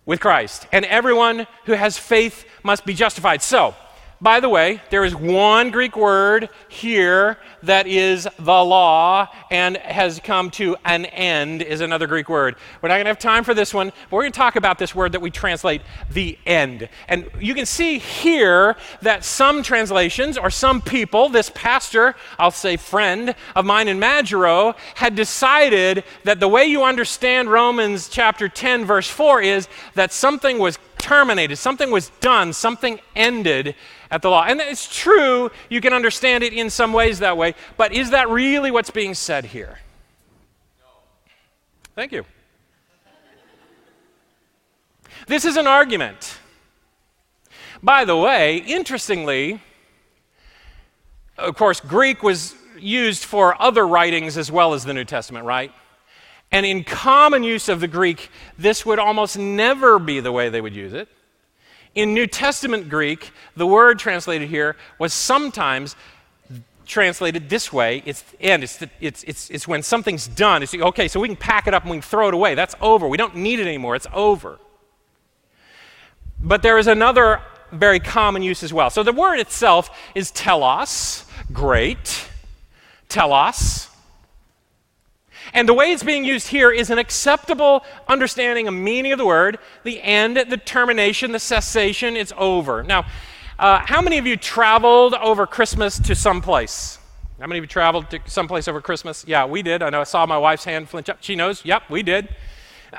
[0.06, 0.66] With Christ.
[0.72, 3.42] And everyone who has faith must be justified.
[3.42, 3.74] So,
[4.20, 10.20] by the way, there is one Greek word here that is the law and has
[10.20, 12.56] come to an end, is another Greek word.
[12.82, 14.78] We're not going to have time for this one, but we're going to talk about
[14.78, 16.88] this word that we translate the end.
[17.06, 22.76] And you can see here that some translations or some people, this pastor, I'll say
[22.76, 28.84] friend of mine in Majuro, had decided that the way you understand Romans chapter 10,
[28.84, 33.76] verse 4 is that something was terminated, something was done, something ended
[34.10, 34.44] at the law.
[34.44, 38.28] And it's true, you can understand it in some ways that way, but is that
[38.28, 39.78] really what's being said here?
[40.80, 40.86] No.
[41.94, 42.24] Thank you.
[45.26, 46.38] This is an argument.
[47.82, 49.60] By the way, interestingly,
[51.36, 55.72] of course, Greek was used for other writings as well as the New Testament, right?
[56.50, 60.60] And in common use of the Greek, this would almost never be the way they
[60.60, 61.08] would use it.
[61.98, 65.96] In New Testament Greek, the word translated here was sometimes
[66.86, 68.04] translated this way.
[68.06, 70.62] It's end it's, the, it's, it's, it's when something's done.
[70.62, 72.54] It's okay so we can pack it up and we can throw it away.
[72.54, 73.08] That's over.
[73.08, 73.96] We don't need it anymore.
[73.96, 74.60] It's over.
[76.40, 78.90] But there is another very common use as well.
[78.90, 81.24] So the word itself is telos.
[81.52, 82.28] Great.
[83.08, 83.87] Telos
[85.52, 89.26] and the way it's being used here is an acceptable understanding of meaning of the
[89.26, 92.82] word, the end, the termination, the cessation, it's over.
[92.82, 93.06] Now,
[93.58, 96.98] uh, how many of you traveled over Christmas to some place?
[97.40, 99.24] How many of you traveled to some place over Christmas?
[99.26, 99.82] Yeah, we did.
[99.82, 101.18] I know I saw my wife's hand flinch up.
[101.20, 101.64] She knows.
[101.64, 102.34] Yep, we did.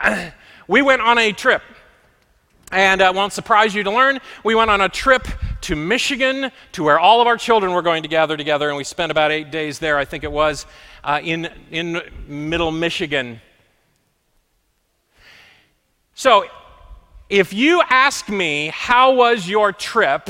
[0.67, 1.61] we went on a trip.
[2.71, 5.27] And uh, won't surprise you to learn, we went on a trip
[5.61, 8.83] to Michigan to where all of our children were going to gather together, and we
[8.83, 10.65] spent about eight days there, I think it was
[11.03, 13.41] uh, in, in middle Michigan.
[16.13, 16.45] So,
[17.29, 20.29] if you ask me, how was your trip?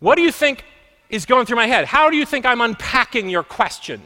[0.00, 0.64] What do you think
[1.08, 1.84] is going through my head?
[1.84, 4.02] How do you think I'm unpacking your question?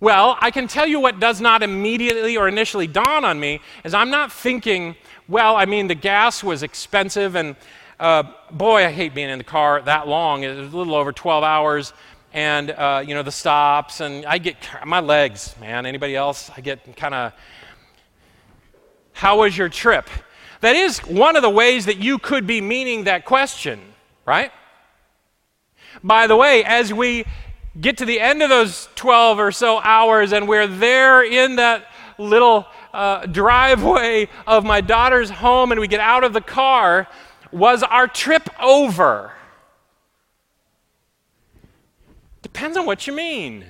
[0.00, 3.94] Well, I can tell you what does not immediately or initially dawn on me is
[3.94, 4.96] I'm not thinking,
[5.28, 7.56] well, I mean, the gas was expensive and
[7.98, 10.42] uh, boy, I hate being in the car that long.
[10.42, 11.92] It was a little over 12 hours,
[12.32, 15.86] and uh, you know the stops, and I get my legs, man.
[15.86, 16.50] Anybody else?
[16.56, 17.32] I get kind of.
[19.12, 20.10] How was your trip?
[20.60, 23.80] That is one of the ways that you could be meaning that question,
[24.26, 24.50] right?
[26.02, 27.24] By the way, as we
[27.80, 31.86] get to the end of those 12 or so hours and we're there in that
[32.18, 37.08] little uh, driveway of my daughter's home and we get out of the car,
[37.52, 39.32] was our trip over?
[42.40, 43.64] Depends on what you mean.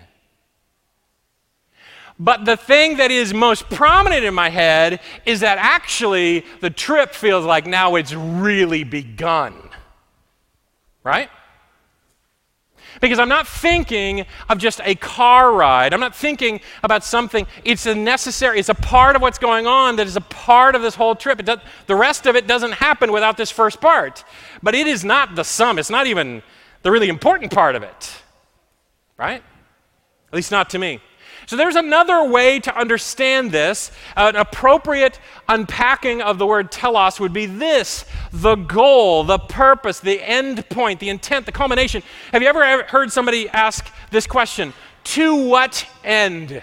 [2.18, 7.12] But the thing that is most prominent in my head is that actually the trip
[7.12, 9.54] feels like now it's really begun.
[11.02, 11.28] Right?
[13.04, 15.92] Because I'm not thinking of just a car ride.
[15.92, 17.46] I'm not thinking about something.
[17.62, 20.80] It's a necessary, it's a part of what's going on that is a part of
[20.80, 21.44] this whole trip.
[21.44, 24.24] Does, the rest of it doesn't happen without this first part.
[24.62, 26.42] But it is not the sum, it's not even
[26.80, 28.22] the really important part of it.
[29.18, 29.42] Right?
[30.28, 31.02] At least not to me.
[31.46, 33.90] So there's another way to understand this.
[34.16, 40.22] An appropriate unpacking of the word telos would be this the goal, the purpose, the
[40.22, 42.02] end point, the intent, the culmination.
[42.32, 44.72] Have you ever heard somebody ask this question?
[45.04, 46.62] To what end?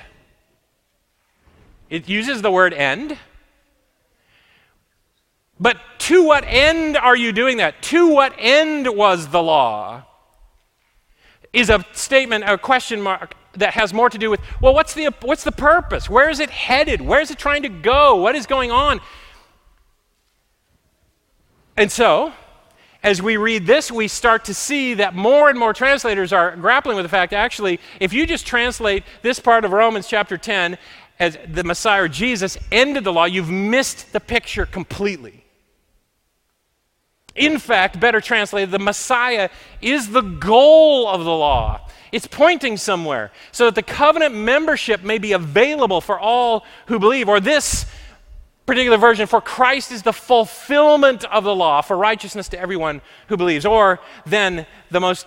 [1.90, 3.18] It uses the word end.
[5.60, 7.84] But to what end are you doing that?
[7.84, 10.04] To what end was the law?
[11.54, 15.14] Is a statement, a question mark that has more to do with, well, what's the,
[15.22, 16.10] what's the purpose?
[16.10, 17.02] Where is it headed?
[17.02, 18.16] Where is it trying to go?
[18.16, 19.02] What is going on?
[21.78, 22.34] And so,
[23.04, 26.96] as we read this, we start to see that more and more translators are grappling
[26.96, 30.78] with the fact actually, if you just translate this part of Romans chapter 10
[31.20, 35.44] as the Messiah Jesus ended the law, you've missed the picture completely.
[37.36, 39.50] In fact, better translated, the Messiah
[39.82, 41.88] is the goal of the law.
[42.12, 47.30] It's pointing somewhere so that the covenant membership may be available for all who believe.
[47.30, 47.86] Or this
[48.66, 53.38] particular version, for Christ is the fulfillment of the law for righteousness to everyone who
[53.38, 53.66] believes.
[53.66, 55.26] Or then the most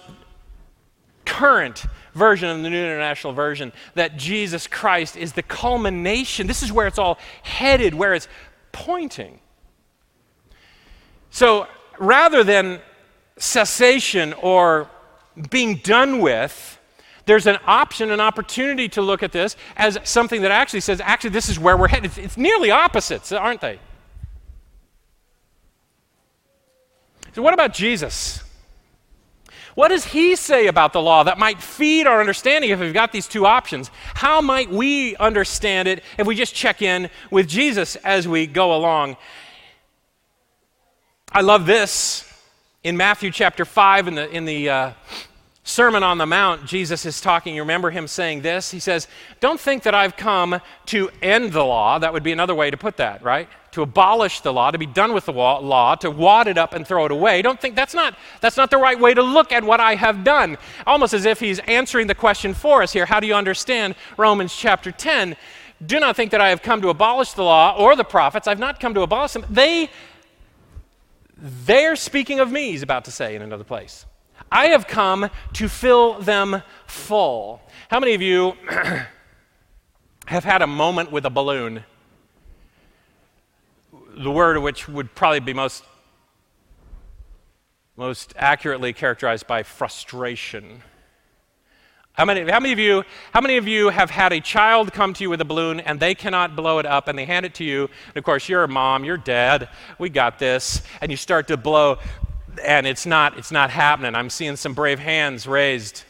[1.25, 6.47] current version of the New International Version, that Jesus Christ is the culmination.
[6.47, 8.29] This is where it's all headed, where it's
[8.73, 9.41] pointing.
[11.31, 11.67] So
[11.99, 12.81] rather than
[13.37, 14.89] cessation or
[15.51, 16.79] being done with,
[17.27, 21.31] there's an option, an opportunity to look at this as something that actually says, actually,
[21.31, 22.07] this is where we're headed.
[22.07, 23.79] It's, it's nearly opposites, aren't they?
[27.33, 28.43] So, what about Jesus?
[29.75, 33.11] What does he say about the law that might feed our understanding if we've got
[33.11, 33.91] these two options?
[34.15, 38.77] How might we understand it if we just check in with Jesus as we go
[38.77, 39.17] along?
[41.33, 42.31] I love this
[42.85, 44.93] in Matthew chapter 5 in the, in the uh,
[45.65, 47.55] Sermon on the Mount, Jesus is talking.
[47.55, 48.71] You remember him saying this?
[48.71, 49.09] He says,
[49.41, 51.99] Don't think that I've come to end the law.
[51.99, 53.49] That would be another way to put that, right?
[53.73, 56.87] To abolish the law, to be done with the law, to wad it up and
[56.87, 57.41] throw it away.
[57.41, 60.23] Don't think that's not, that's not the right way to look at what I have
[60.23, 60.59] done.
[60.87, 63.07] Almost as if he's answering the question for us here.
[63.07, 65.35] How do you understand Romans chapter 10?
[65.85, 68.47] Do not think that I have come to abolish the law or the prophets.
[68.47, 69.47] I've not come to abolish them.
[69.49, 69.89] They,
[71.37, 74.07] they're speaking of me, he's about to say in another place.
[74.51, 77.61] I have come to fill them full.
[77.89, 78.55] How many of you
[80.27, 81.85] have had a moment with a balloon?
[84.17, 85.85] The word which would probably be most,
[87.97, 90.83] most accurately characterized by frustration.
[92.15, 95.15] How many, how, many of you, how many of you have had a child come
[95.15, 97.55] to you with a balloon and they cannot blow it up and they hand it
[97.55, 97.91] to you?
[98.09, 100.83] And of course, you're a mom, you're dad, we got this.
[101.01, 101.99] And you start to blow
[102.63, 104.15] and it's not, it's not happening.
[104.15, 106.05] I'm seeing some brave hands raised.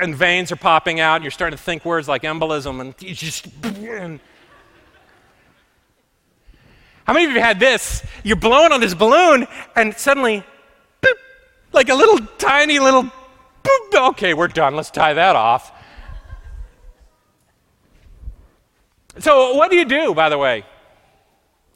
[0.00, 1.16] And veins are popping out.
[1.16, 3.46] And you're starting to think words like embolism and you just.
[7.04, 8.02] How many of you have had this?
[8.24, 10.42] You're blowing on this balloon, and suddenly,
[11.00, 11.12] boop,
[11.72, 13.12] like a little tiny little
[13.94, 14.76] Okay, we're done.
[14.76, 15.72] Let's tie that off.
[19.18, 20.64] So, what do you do, by the way,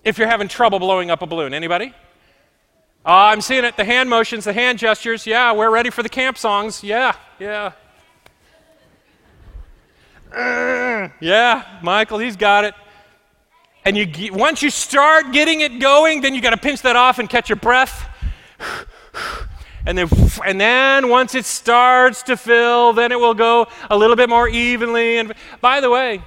[0.04, 1.54] if you're having trouble blowing up a balloon?
[1.54, 1.94] Anybody?
[3.04, 3.78] Uh, I'm seeing it.
[3.78, 5.26] The hand motions, the hand gestures.
[5.26, 6.84] Yeah, we're ready for the camp songs.
[6.84, 7.72] Yeah, yeah.
[11.20, 12.74] Yeah, Michael, he's got it.
[13.86, 17.18] And you, once you start getting it going, then you got to pinch that off
[17.18, 18.06] and catch your breath.
[19.86, 20.08] And then,
[20.44, 24.48] and then once it starts to fill, then it will go a little bit more
[24.48, 25.18] evenly.
[25.18, 26.22] And by the way,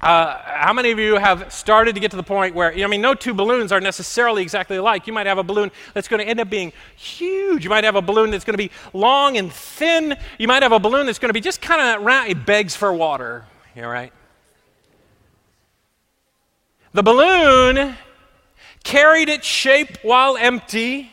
[0.00, 3.00] uh, how many of you have started to get to the point where, I mean,
[3.00, 5.06] no two balloons are necessarily exactly alike.
[5.06, 7.64] You might have a balloon that's going to end up being huge.
[7.64, 10.16] You might have a balloon that's going to be long and thin.
[10.38, 12.30] You might have a balloon that's going to be just kind of round.
[12.30, 13.46] It begs for water.
[13.74, 14.12] You know, right?
[16.92, 17.96] The balloon
[18.84, 21.10] carried its shape while empty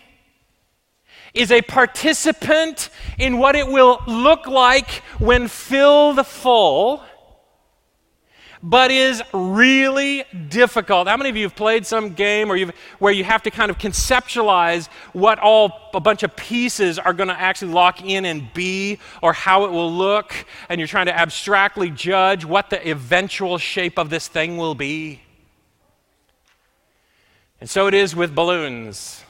[1.33, 7.03] is a participant in what it will look like when filled full
[8.65, 11.09] but is really difficult.
[11.09, 12.57] How many of you have played some game or
[12.97, 17.27] where you have to kind of conceptualize what all a bunch of pieces are going
[17.27, 20.33] to actually lock in and be, or how it will look,
[20.69, 25.21] and you're trying to abstractly judge what the eventual shape of this thing will be?
[27.59, 29.25] And so it is with balloons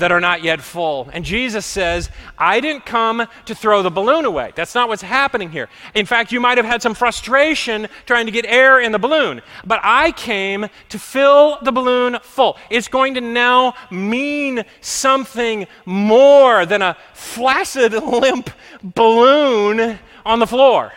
[0.00, 1.08] that are not yet full.
[1.12, 4.52] And Jesus says, I didn't come to throw the balloon away.
[4.54, 5.68] That's not what's happening here.
[5.94, 9.40] In fact, you might have had some frustration trying to get air in the balloon,
[9.64, 12.56] but I came to fill the balloon full.
[12.68, 18.50] It's going to now mean something more than a flaccid, limp
[18.82, 20.92] balloon on the floor.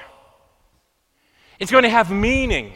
[1.60, 2.74] It's going to have meaning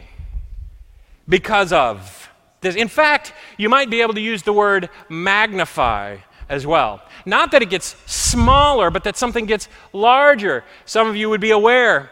[1.28, 2.27] because of
[2.62, 7.02] in fact, you might be able to use the word magnify as well.
[7.24, 10.64] Not that it gets smaller, but that something gets larger.
[10.84, 12.10] Some of you would be aware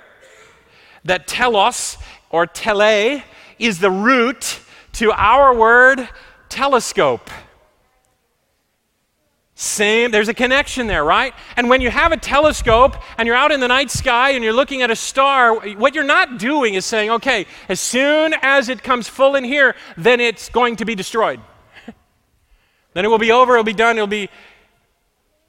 [1.05, 1.97] that telos
[2.31, 3.25] or tele
[3.59, 4.61] is the root
[4.93, 6.09] to our word
[6.49, 7.31] telescope.
[9.59, 11.33] Same, there's a connection there, right?
[11.57, 14.53] And when you have a telescope and you're out in the night sky and you're
[14.53, 18.83] looking at a star, what you're not doing is saying, okay, as soon as it
[18.83, 21.41] comes full in here, then it's going to be destroyed.
[22.93, 24.29] then it will be over, it'll be done, it'll be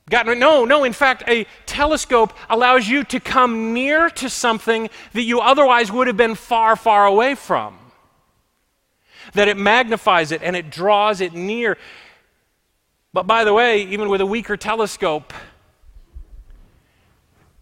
[0.10, 0.40] gotten.
[0.40, 5.42] No, no, in fact, a telescope allows you to come near to something that you
[5.42, 7.78] otherwise would have been far, far away from.
[9.34, 11.78] That it magnifies it and it draws it near.
[13.18, 15.34] But by the way, even with a weaker telescope,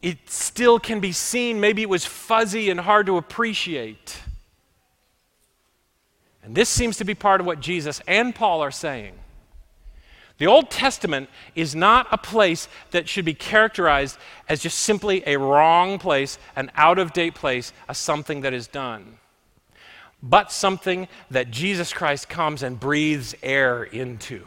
[0.01, 1.61] it still can be seen.
[1.61, 4.19] Maybe it was fuzzy and hard to appreciate.
[6.43, 9.13] And this seems to be part of what Jesus and Paul are saying.
[10.39, 14.17] The Old Testament is not a place that should be characterized
[14.49, 18.67] as just simply a wrong place, an out of date place, a something that is
[18.67, 19.19] done,
[20.21, 24.43] but something that Jesus Christ comes and breathes air into.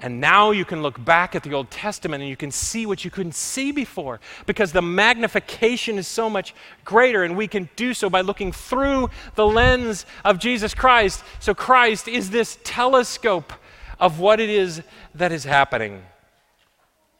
[0.00, 3.04] And now you can look back at the Old Testament and you can see what
[3.04, 7.92] you couldn't see before because the magnification is so much greater, and we can do
[7.92, 11.24] so by looking through the lens of Jesus Christ.
[11.40, 13.52] So, Christ is this telescope
[13.98, 14.82] of what it is
[15.14, 16.02] that is happening.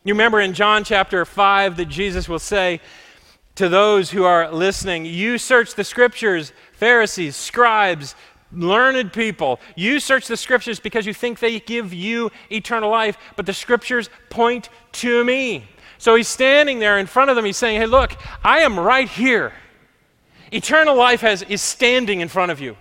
[0.05, 2.81] You remember in John chapter 5 that Jesus will say
[3.57, 8.14] to those who are listening, You search the scriptures, Pharisees, scribes,
[8.53, 9.61] learned people.
[9.76, 14.09] You search the scriptures because you think they give you eternal life, but the scriptures
[14.30, 15.64] point to me.
[15.99, 17.44] So he's standing there in front of them.
[17.44, 19.53] He's saying, Hey, look, I am right here.
[20.53, 22.76] Eternal life has, is standing in front of you.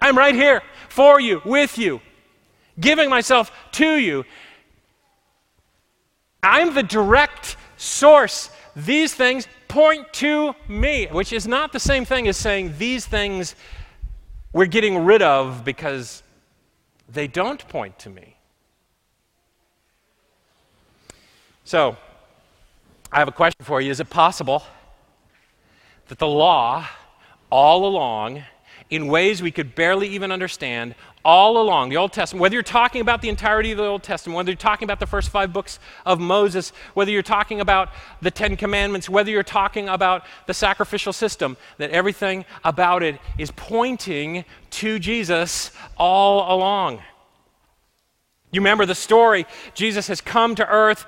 [0.00, 2.00] I'm right here for you, with you,
[2.78, 4.24] giving myself to you.
[6.42, 8.50] I'm the direct source.
[8.76, 13.54] These things point to me, which is not the same thing as saying these things
[14.52, 16.22] we're getting rid of because
[17.08, 18.36] they don't point to me.
[21.64, 21.96] So,
[23.12, 23.90] I have a question for you.
[23.90, 24.64] Is it possible
[26.08, 26.86] that the law,
[27.50, 28.42] all along,
[28.90, 33.00] in ways we could barely even understand, all along the Old Testament, whether you're talking
[33.00, 35.78] about the entirety of the Old Testament, whether you're talking about the first five books
[36.04, 41.12] of Moses, whether you're talking about the Ten Commandments, whether you're talking about the sacrificial
[41.12, 47.00] system, that everything about it is pointing to Jesus all along.
[48.50, 49.46] You remember the story.
[49.74, 51.06] Jesus has come to earth.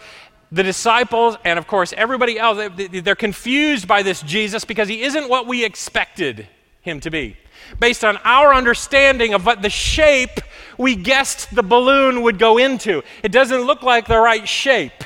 [0.52, 5.30] The disciples, and of course everybody else, they're confused by this Jesus because he isn't
[5.30, 6.46] what we expected
[6.82, 7.38] him to be
[7.78, 10.40] based on our understanding of what the shape
[10.78, 13.02] we guessed the balloon would go into.
[13.22, 15.04] It doesn't look like the right shape.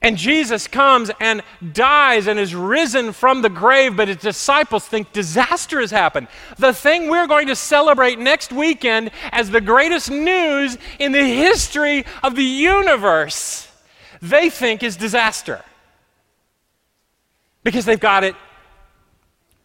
[0.00, 1.42] And Jesus comes and
[1.72, 6.28] dies and is risen from the grave, but his disciples think disaster has happened.
[6.56, 12.04] The thing we're going to celebrate next weekend as the greatest news in the history
[12.22, 13.68] of the universe,
[14.22, 15.64] they think is disaster.
[17.64, 18.36] Because they've got it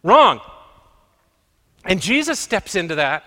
[0.02, 0.40] wrong.
[1.84, 3.24] And Jesus steps into that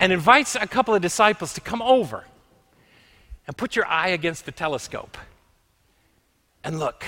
[0.00, 2.24] and invites a couple of disciples to come over
[3.46, 5.16] and put your eye against the telescope
[6.62, 7.04] and look.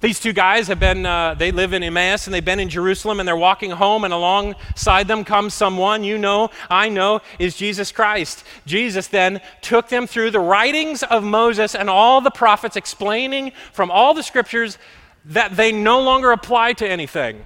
[0.00, 3.20] These two guys have been, uh, they live in Emmaus and they've been in Jerusalem
[3.20, 7.92] and they're walking home, and alongside them comes someone you know, I know, is Jesus
[7.92, 8.44] Christ.
[8.64, 13.90] Jesus then took them through the writings of Moses and all the prophets, explaining from
[13.90, 14.78] all the scriptures
[15.24, 17.44] that they no longer apply to anything.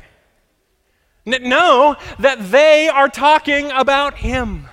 [1.24, 4.68] Know that they are talking about Him.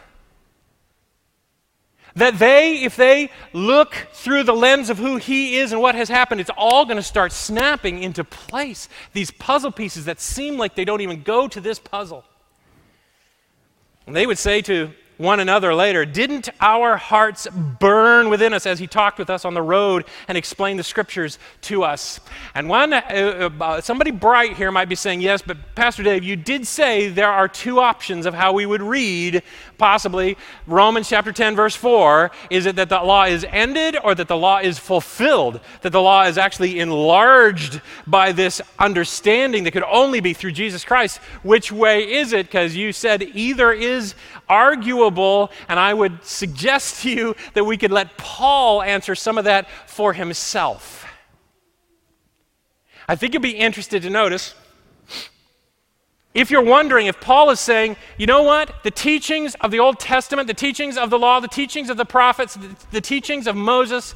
[2.15, 6.09] That they, if they look through the lens of who he is and what has
[6.09, 8.87] happened, it's all going to start snapping into place.
[9.13, 12.23] These puzzle pieces that seem like they don't even go to this puzzle.
[14.05, 14.91] And they would say to
[15.23, 17.47] one another later, Didn't our hearts
[17.79, 21.39] burn within us as he talked with us on the road and explained the scriptures
[21.61, 22.19] to us?
[22.53, 26.35] And one, uh, uh, somebody bright here might be saying, Yes, but Pastor Dave, you
[26.35, 29.41] did say there are two options of how we would read,
[29.77, 32.29] possibly, Romans chapter 10, verse 4.
[32.49, 35.61] Is it that the law is ended or that the law is fulfilled?
[35.81, 40.83] That the law is actually enlarged by this understanding that could only be through Jesus
[40.83, 41.19] Christ?
[41.43, 42.47] Which way is it?
[42.47, 44.15] Because you said either is
[44.49, 45.12] arguable,
[45.67, 49.67] and I would suggest to you that we could let Paul answer some of that
[49.87, 51.05] for himself.
[53.07, 54.55] I think you'll be interested to notice
[56.33, 59.99] if you're wondering if Paul is saying, you know what, the teachings of the Old
[59.99, 63.55] Testament, the teachings of the law, the teachings of the prophets, the, the teachings of
[63.55, 64.15] Moses,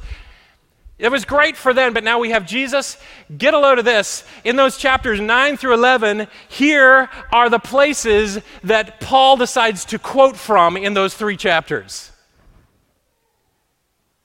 [0.98, 2.98] it was great for them, but now we have Jesus.
[3.36, 4.24] Get a load of this.
[4.42, 10.36] In those chapters 9 through 11, here are the places that Paul decides to quote
[10.36, 12.10] from in those three chapters.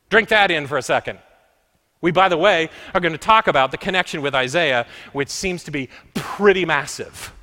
[0.10, 1.20] Drink that in for a second.
[2.02, 5.64] We, by the way, are going to talk about the connection with Isaiah, which seems
[5.66, 7.34] to be pretty massive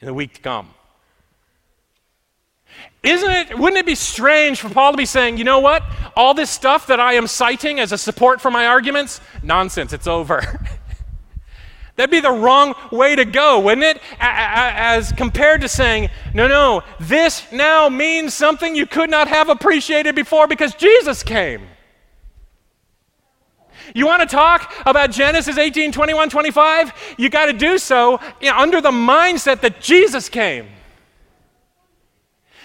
[0.00, 0.74] in the week to come.
[3.04, 5.82] Isn't it, wouldn't it be strange for Paul to be saying, you know what?
[6.16, 10.06] All this stuff that I am citing as a support for my arguments, nonsense, it's
[10.06, 10.40] over.
[11.96, 14.02] That'd be the wrong way to go, wouldn't it?
[14.18, 20.14] As compared to saying, no, no, this now means something you could not have appreciated
[20.14, 21.68] before because Jesus came.
[23.94, 27.14] You want to talk about Genesis 18, 21, 25?
[27.18, 30.68] You got to do so under the mindset that Jesus came.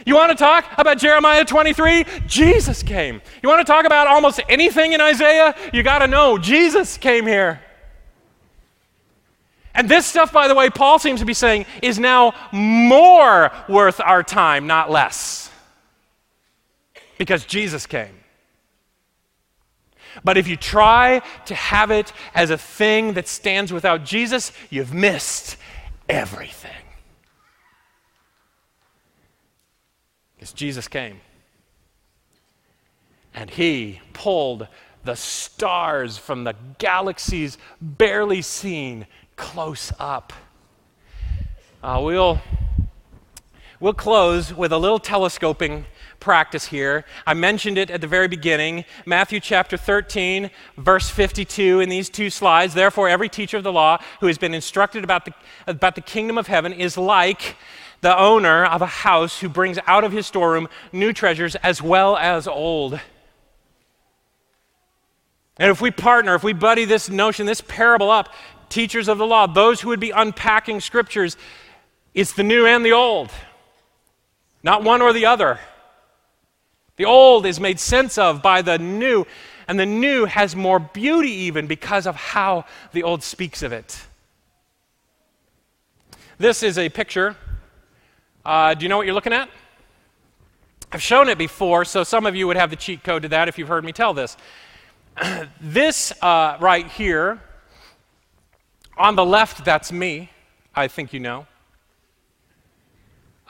[0.06, 2.06] You want to talk about Jeremiah 23?
[2.26, 3.22] Jesus came.
[3.44, 5.56] You want to talk about almost anything in Isaiah?
[5.74, 7.62] You got to know Jesus came here.
[9.74, 14.00] And this stuff, by the way, Paul seems to be saying is now more worth
[14.02, 15.52] our time, not less.
[17.18, 18.16] Because Jesus came.
[20.24, 24.94] But if you try to have it as a thing that stands without Jesus, you've
[24.94, 25.58] missed
[26.08, 26.72] everything.
[30.40, 31.20] Because Jesus came.
[33.34, 34.70] And he pulled
[35.04, 40.32] the stars from the galaxies barely seen close up.
[41.84, 42.42] Uh, we'll,
[43.82, 45.86] we'll close with a little telescoping
[46.22, 47.04] practice here.
[47.28, 48.86] I mentioned it at the very beginning.
[49.06, 52.74] Matthew chapter 13, verse 52 in these two slides.
[52.74, 55.34] Therefore, every teacher of the law who has been instructed about the,
[55.68, 57.58] about the kingdom of heaven is like
[58.02, 62.16] the owner of a house who brings out of his storeroom new treasures as well
[62.18, 63.00] as old.
[65.58, 68.34] And if we partner, if we buddy this notion, this parable up,
[68.70, 71.36] teachers of the law, those who would be unpacking scriptures,
[72.14, 73.30] it's the new and the old,
[74.64, 75.60] not one or the other.
[76.96, 79.26] The old is made sense of by the new,
[79.68, 84.02] and the new has more beauty even because of how the old speaks of it.
[86.38, 87.36] This is a picture
[88.46, 89.50] uh, do you know what you're looking at?
[90.92, 93.48] I've shown it before, so some of you would have the cheat code to that
[93.48, 94.38] if you've heard me tell this.
[95.62, 97.42] this uh, right here,
[98.98, 100.30] on the left, that's me.
[100.74, 101.46] I think you know.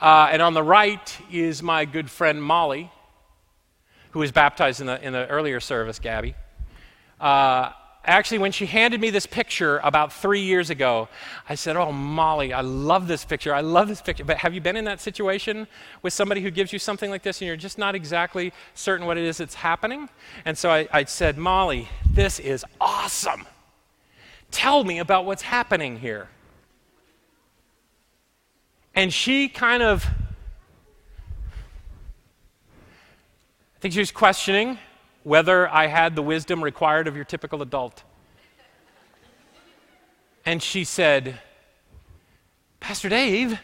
[0.00, 2.90] Uh, and on the right is my good friend Molly,
[4.10, 6.34] who was baptized in the, in the earlier service, Gabby.
[7.20, 7.72] Uh,
[8.04, 11.08] actually, when she handed me this picture about three years ago,
[11.48, 13.54] I said, Oh, Molly, I love this picture.
[13.54, 14.24] I love this picture.
[14.24, 15.66] But have you been in that situation
[16.02, 19.18] with somebody who gives you something like this and you're just not exactly certain what
[19.18, 20.08] it is that's happening?
[20.44, 23.46] And so I, I said, Molly, this is awesome.
[24.50, 26.28] Tell me about what's happening here.
[28.94, 30.04] And she kind of,
[33.76, 34.78] I think she was questioning
[35.30, 38.02] whether I had the wisdom required of your typical adult.
[40.44, 41.38] And she said,
[42.80, 43.56] Pastor Dave,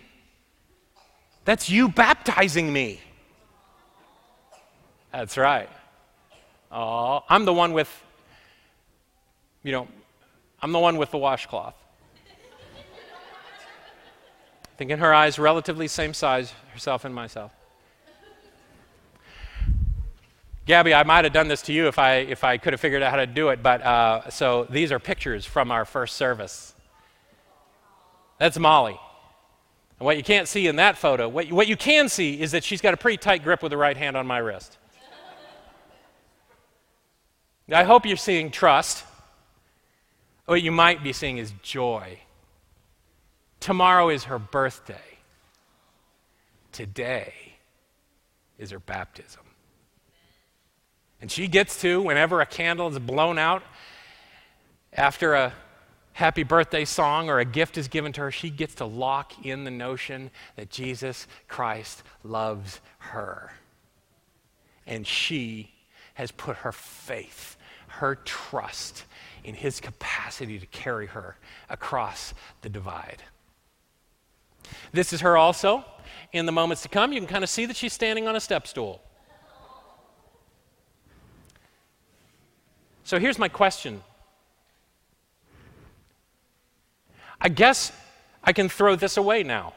[1.45, 3.01] that's you baptizing me.
[5.11, 5.69] That's right.
[6.71, 7.91] Oh, I'm the one with,
[9.65, 9.89] you know,
[10.63, 11.75] I'm the one with the washcloth.
[14.67, 17.51] I think in her eyes, relatively same size, herself and myself.
[20.67, 23.01] Gabby, I might have done this to you if I, if I could have figured
[23.01, 26.75] out how to do it, but uh, so these are pictures from our first service.
[28.39, 28.99] That's Molly.
[30.01, 32.51] And what you can't see in that photo, what you, what you can see is
[32.51, 34.77] that she's got a pretty tight grip with the right hand on my wrist.
[37.73, 39.05] I hope you're seeing trust.
[40.47, 42.19] What you might be seeing is joy.
[43.61, 44.97] Tomorrow is her birthday.
[46.73, 47.33] Today
[48.59, 49.46] is her baptism.
[51.21, 53.63] And she gets to, whenever a candle is blown out
[54.93, 55.53] after a
[56.13, 59.65] happy birthday song or a gift is given to her, she gets to lock in
[59.65, 63.53] the notion that Jesus Christ loves her.
[64.87, 65.73] And she
[66.15, 67.57] has put her faith,
[67.89, 69.05] her trust
[69.45, 71.37] in his capacity to carry her
[71.69, 73.23] across the divide.
[74.93, 75.85] This is her also.
[76.33, 78.41] In the moments to come, you can kind of see that she's standing on a
[78.41, 79.03] step stool.
[83.07, 84.03] So here's my question.
[87.41, 87.93] I guess
[88.43, 89.75] I can throw this away now.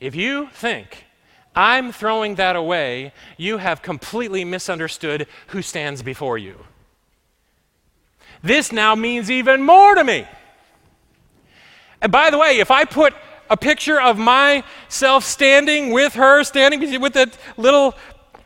[0.00, 1.06] If you think
[1.54, 6.66] I'm throwing that away, you have completely misunderstood who stands before you.
[8.42, 10.28] This now means even more to me.
[12.02, 13.14] And by the way, if I put
[13.48, 17.94] a picture of myself standing with her, standing with that little,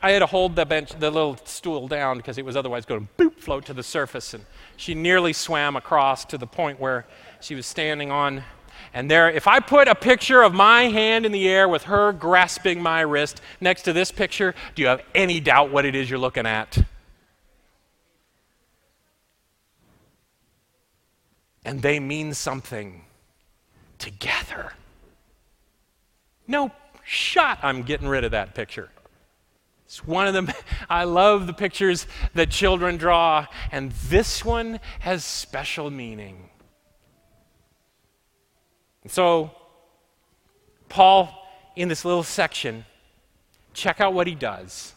[0.03, 3.07] I had to hold the bench, the little stool down because it was otherwise going
[3.17, 4.33] to boop, float to the surface.
[4.33, 4.45] And
[4.77, 7.07] she nearly swam across to the point where
[7.41, 8.43] she was standing on
[8.93, 12.13] and there, if I put a picture of my hand in the air with her
[12.13, 16.11] grasping my wrist next to this picture, do you have any doubt what it is
[16.11, 16.79] you're looking at?
[21.65, 23.05] And they mean something
[23.99, 24.73] together.
[26.49, 26.73] No
[27.05, 28.91] shot, I'm getting rid of that picture.
[29.91, 30.49] It's one of them.
[30.89, 36.49] I love the pictures that children draw, and this one has special meaning.
[39.03, 39.51] And so,
[40.89, 41.35] Paul,
[41.75, 42.85] in this little section,
[43.75, 44.95] check out what he does.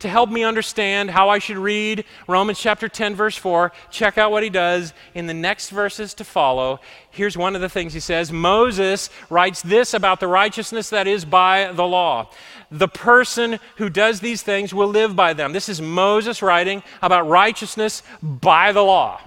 [0.00, 4.30] To help me understand how I should read Romans chapter 10, verse 4, check out
[4.30, 6.78] what he does in the next verses to follow.
[7.10, 11.24] Here's one of the things he says Moses writes this about the righteousness that is
[11.24, 12.30] by the law.
[12.70, 15.52] The person who does these things will live by them.
[15.52, 19.20] This is Moses writing about righteousness by the law.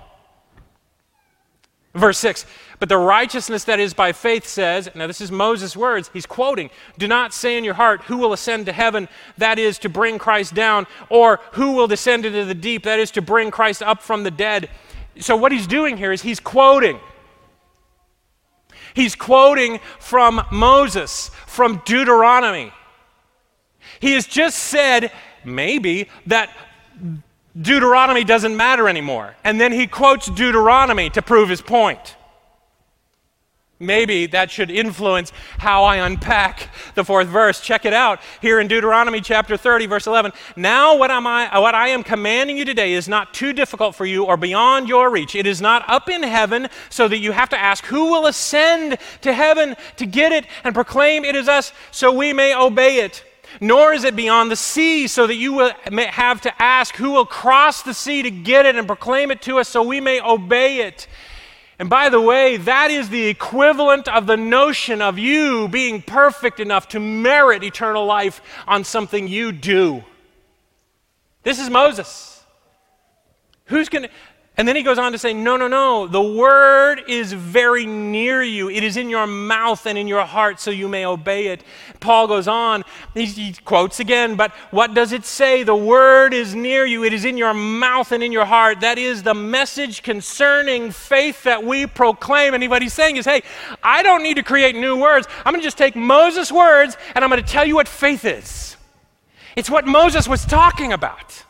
[1.94, 2.46] Verse 6
[2.80, 6.70] But the righteousness that is by faith says, now this is Moses' words, he's quoting,
[6.98, 9.10] Do not say in your heart, Who will ascend to heaven?
[9.38, 12.84] That is to bring Christ down, or Who will descend into the deep?
[12.84, 14.70] That is to bring Christ up from the dead.
[15.20, 17.00] So what he's doing here is he's quoting.
[18.94, 22.72] He's quoting from Moses, from Deuteronomy.
[24.00, 25.12] He has just said,
[25.44, 26.50] maybe, that
[27.60, 29.36] Deuteronomy doesn't matter anymore.
[29.44, 32.16] And then he quotes Deuteronomy to prove his point.
[33.82, 37.60] Maybe that should influence how I unpack the fourth verse.
[37.60, 40.34] Check it out here in Deuteronomy chapter 30, verse 11.
[40.56, 44.06] Now, what, am I, what I am commanding you today is not too difficult for
[44.06, 45.34] you or beyond your reach.
[45.34, 49.00] It is not up in heaven so that you have to ask, Who will ascend
[49.22, 53.26] to heaven to get it and proclaim it is us so we may obey it?
[53.60, 57.26] Nor is it beyond the sea, so that you will have to ask who will
[57.26, 60.80] cross the sea to get it and proclaim it to us so we may obey
[60.82, 61.08] it.
[61.80, 66.60] And by the way, that is the equivalent of the notion of you being perfect
[66.60, 70.04] enough to merit eternal life on something you do.
[71.42, 72.44] This is Moses.
[73.66, 74.10] Who's going to.
[74.58, 76.08] And then he goes on to say, No, no, no.
[76.08, 78.70] The word is very near you.
[78.70, 81.64] It is in your mouth and in your heart, so you may obey it.
[82.02, 82.84] Paul goes on,
[83.14, 85.64] he, he, quotes again, but what does it say?
[85.64, 87.06] The word is near you.
[87.06, 88.82] It is in your mouth and in your heart.
[88.82, 92.54] That is the message concerning faith that we proclaim.
[92.54, 93.44] And what he's saying is, hey,
[93.82, 95.28] I don't need to create new words.
[95.46, 98.26] I'm going to just take Moses' words and I'm going to tell you what faith
[98.26, 98.76] is.
[99.56, 101.46] It's what Moses was talking about.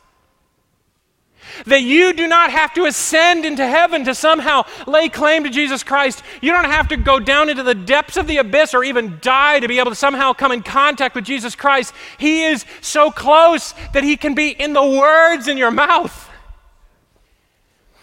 [1.66, 5.84] That you do not have to ascend into heaven to somehow lay claim to Jesus
[5.84, 6.24] Christ.
[6.41, 9.60] You don't have to go down into the depths of the abyss or even die
[9.60, 11.93] to be able to somehow come in contact with Jesus Christ.
[12.18, 16.30] He is so close that He can be in the words in your mouth.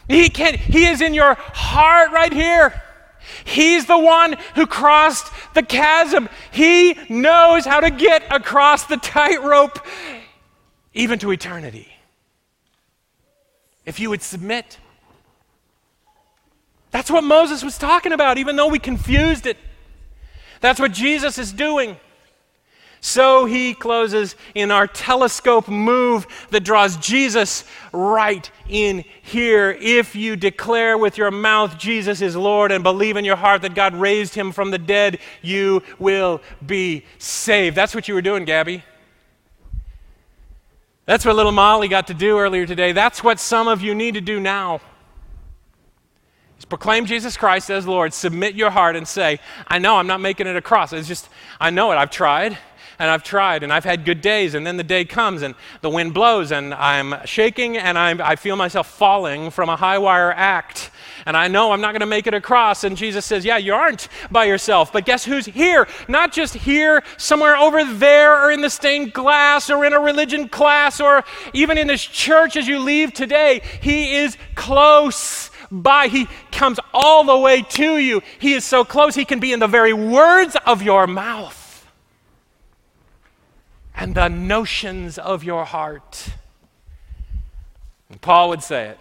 [0.09, 2.82] He, can, he is in your heart right here.
[3.44, 6.30] He's the one who crossed the chasm.
[6.51, 9.84] He knows how to get across the tightrope,
[10.94, 11.97] even to eternity
[13.89, 14.76] if you would submit.
[16.91, 19.57] That's what Moses was talking about, even though we confused it.
[20.61, 21.97] That's what Jesus is doing.
[23.01, 29.70] So he closes in our telescope move that draws Jesus right in here.
[29.80, 33.74] If you declare with your mouth Jesus is Lord and believe in your heart that
[33.74, 37.74] God raised him from the dead, you will be saved.
[37.74, 38.82] That's what you were doing, Gabby.
[41.09, 42.92] That's what little Molly got to do earlier today.
[42.92, 44.82] That's what some of you need to do now.
[46.59, 50.20] Is proclaim Jesus Christ as Lord, submit your heart and say, I know I'm not
[50.20, 50.92] making it across.
[50.92, 51.94] It's just, I know it.
[51.96, 52.59] I've tried
[52.98, 55.88] and I've tried and I've had good days, and then the day comes and the
[55.88, 60.32] wind blows and I'm shaking and I'm, I feel myself falling from a high wire
[60.32, 60.90] act.
[61.26, 62.84] And I know I'm not going to make it across.
[62.84, 64.92] And Jesus says, Yeah, you aren't by yourself.
[64.92, 65.86] But guess who's here?
[66.08, 70.48] Not just here, somewhere over there, or in the stained glass, or in a religion
[70.48, 73.62] class, or even in this church as you leave today.
[73.80, 76.08] He is close by.
[76.08, 78.22] He comes all the way to you.
[78.38, 81.86] He is so close, He can be in the very words of your mouth
[83.98, 86.30] and the notions of your heart.
[88.20, 88.98] Paul would say it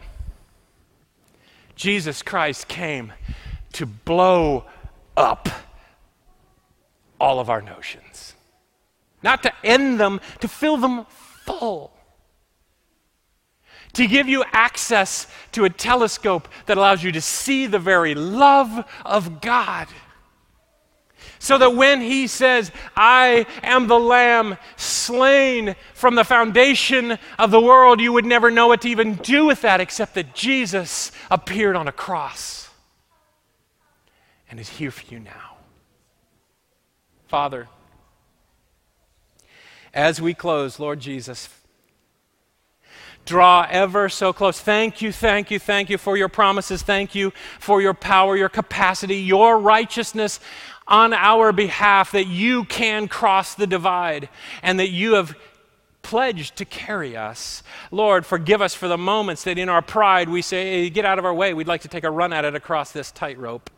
[1.77, 3.13] Jesus Christ came
[3.73, 4.65] to blow
[5.15, 5.47] up
[7.19, 8.33] all of our notions,
[9.23, 11.05] not to end them, to fill them
[11.45, 11.93] full.
[13.93, 18.85] To give you access to a telescope that allows you to see the very love
[19.05, 19.87] of God
[21.47, 27.61] so that when he says, I am the Lamb slain from the foundation of the
[27.61, 31.77] world, you would never know what to even do with that except that Jesus appeared
[31.77, 32.69] on a cross
[34.51, 35.55] and is here for you now.
[37.29, 37.69] Father,
[39.93, 41.47] as we close, Lord Jesus,
[43.23, 44.59] draw ever so close.
[44.59, 46.81] Thank you, thank you, thank you for your promises.
[46.81, 50.41] Thank you for your power, your capacity, your righteousness
[50.87, 54.29] on our behalf that you can cross the divide
[54.63, 55.35] and that you have
[56.01, 57.61] pledged to carry us.
[57.91, 61.19] Lord, forgive us for the moments that in our pride we say, hey, get out
[61.19, 61.53] of our way.
[61.53, 63.69] We'd like to take a run at it across this tightrope.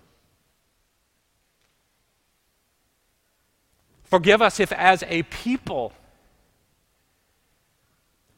[4.03, 5.93] Forgive us if, as a people,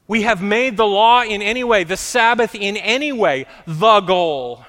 [0.08, 4.66] we have made the law in any way, the Sabbath in any way, the goal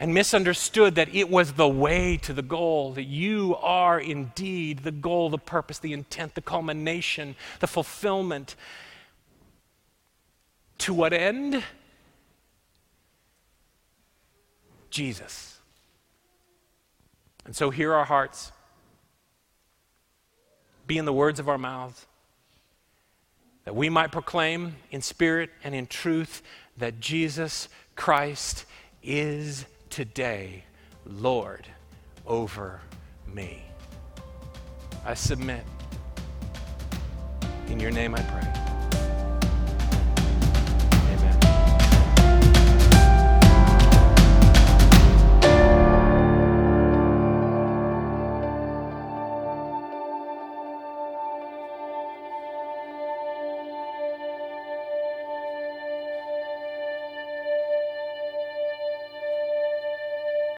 [0.00, 4.90] and misunderstood that it was the way to the goal, that you are indeed the
[4.90, 8.56] goal, the purpose, the intent, the culmination, the fulfillment.
[10.78, 11.62] To what end?
[14.88, 15.58] Jesus.
[17.44, 18.52] And so hear our hearts.
[20.86, 22.06] Be in the words of our mouths,
[23.64, 26.42] that we might proclaim in spirit and in truth
[26.78, 28.64] that Jesus Christ
[29.02, 30.64] is today,
[31.04, 31.66] Lord,
[32.26, 32.80] over
[33.26, 33.62] me.
[35.04, 35.64] I submit.
[37.66, 38.69] In your name I pray.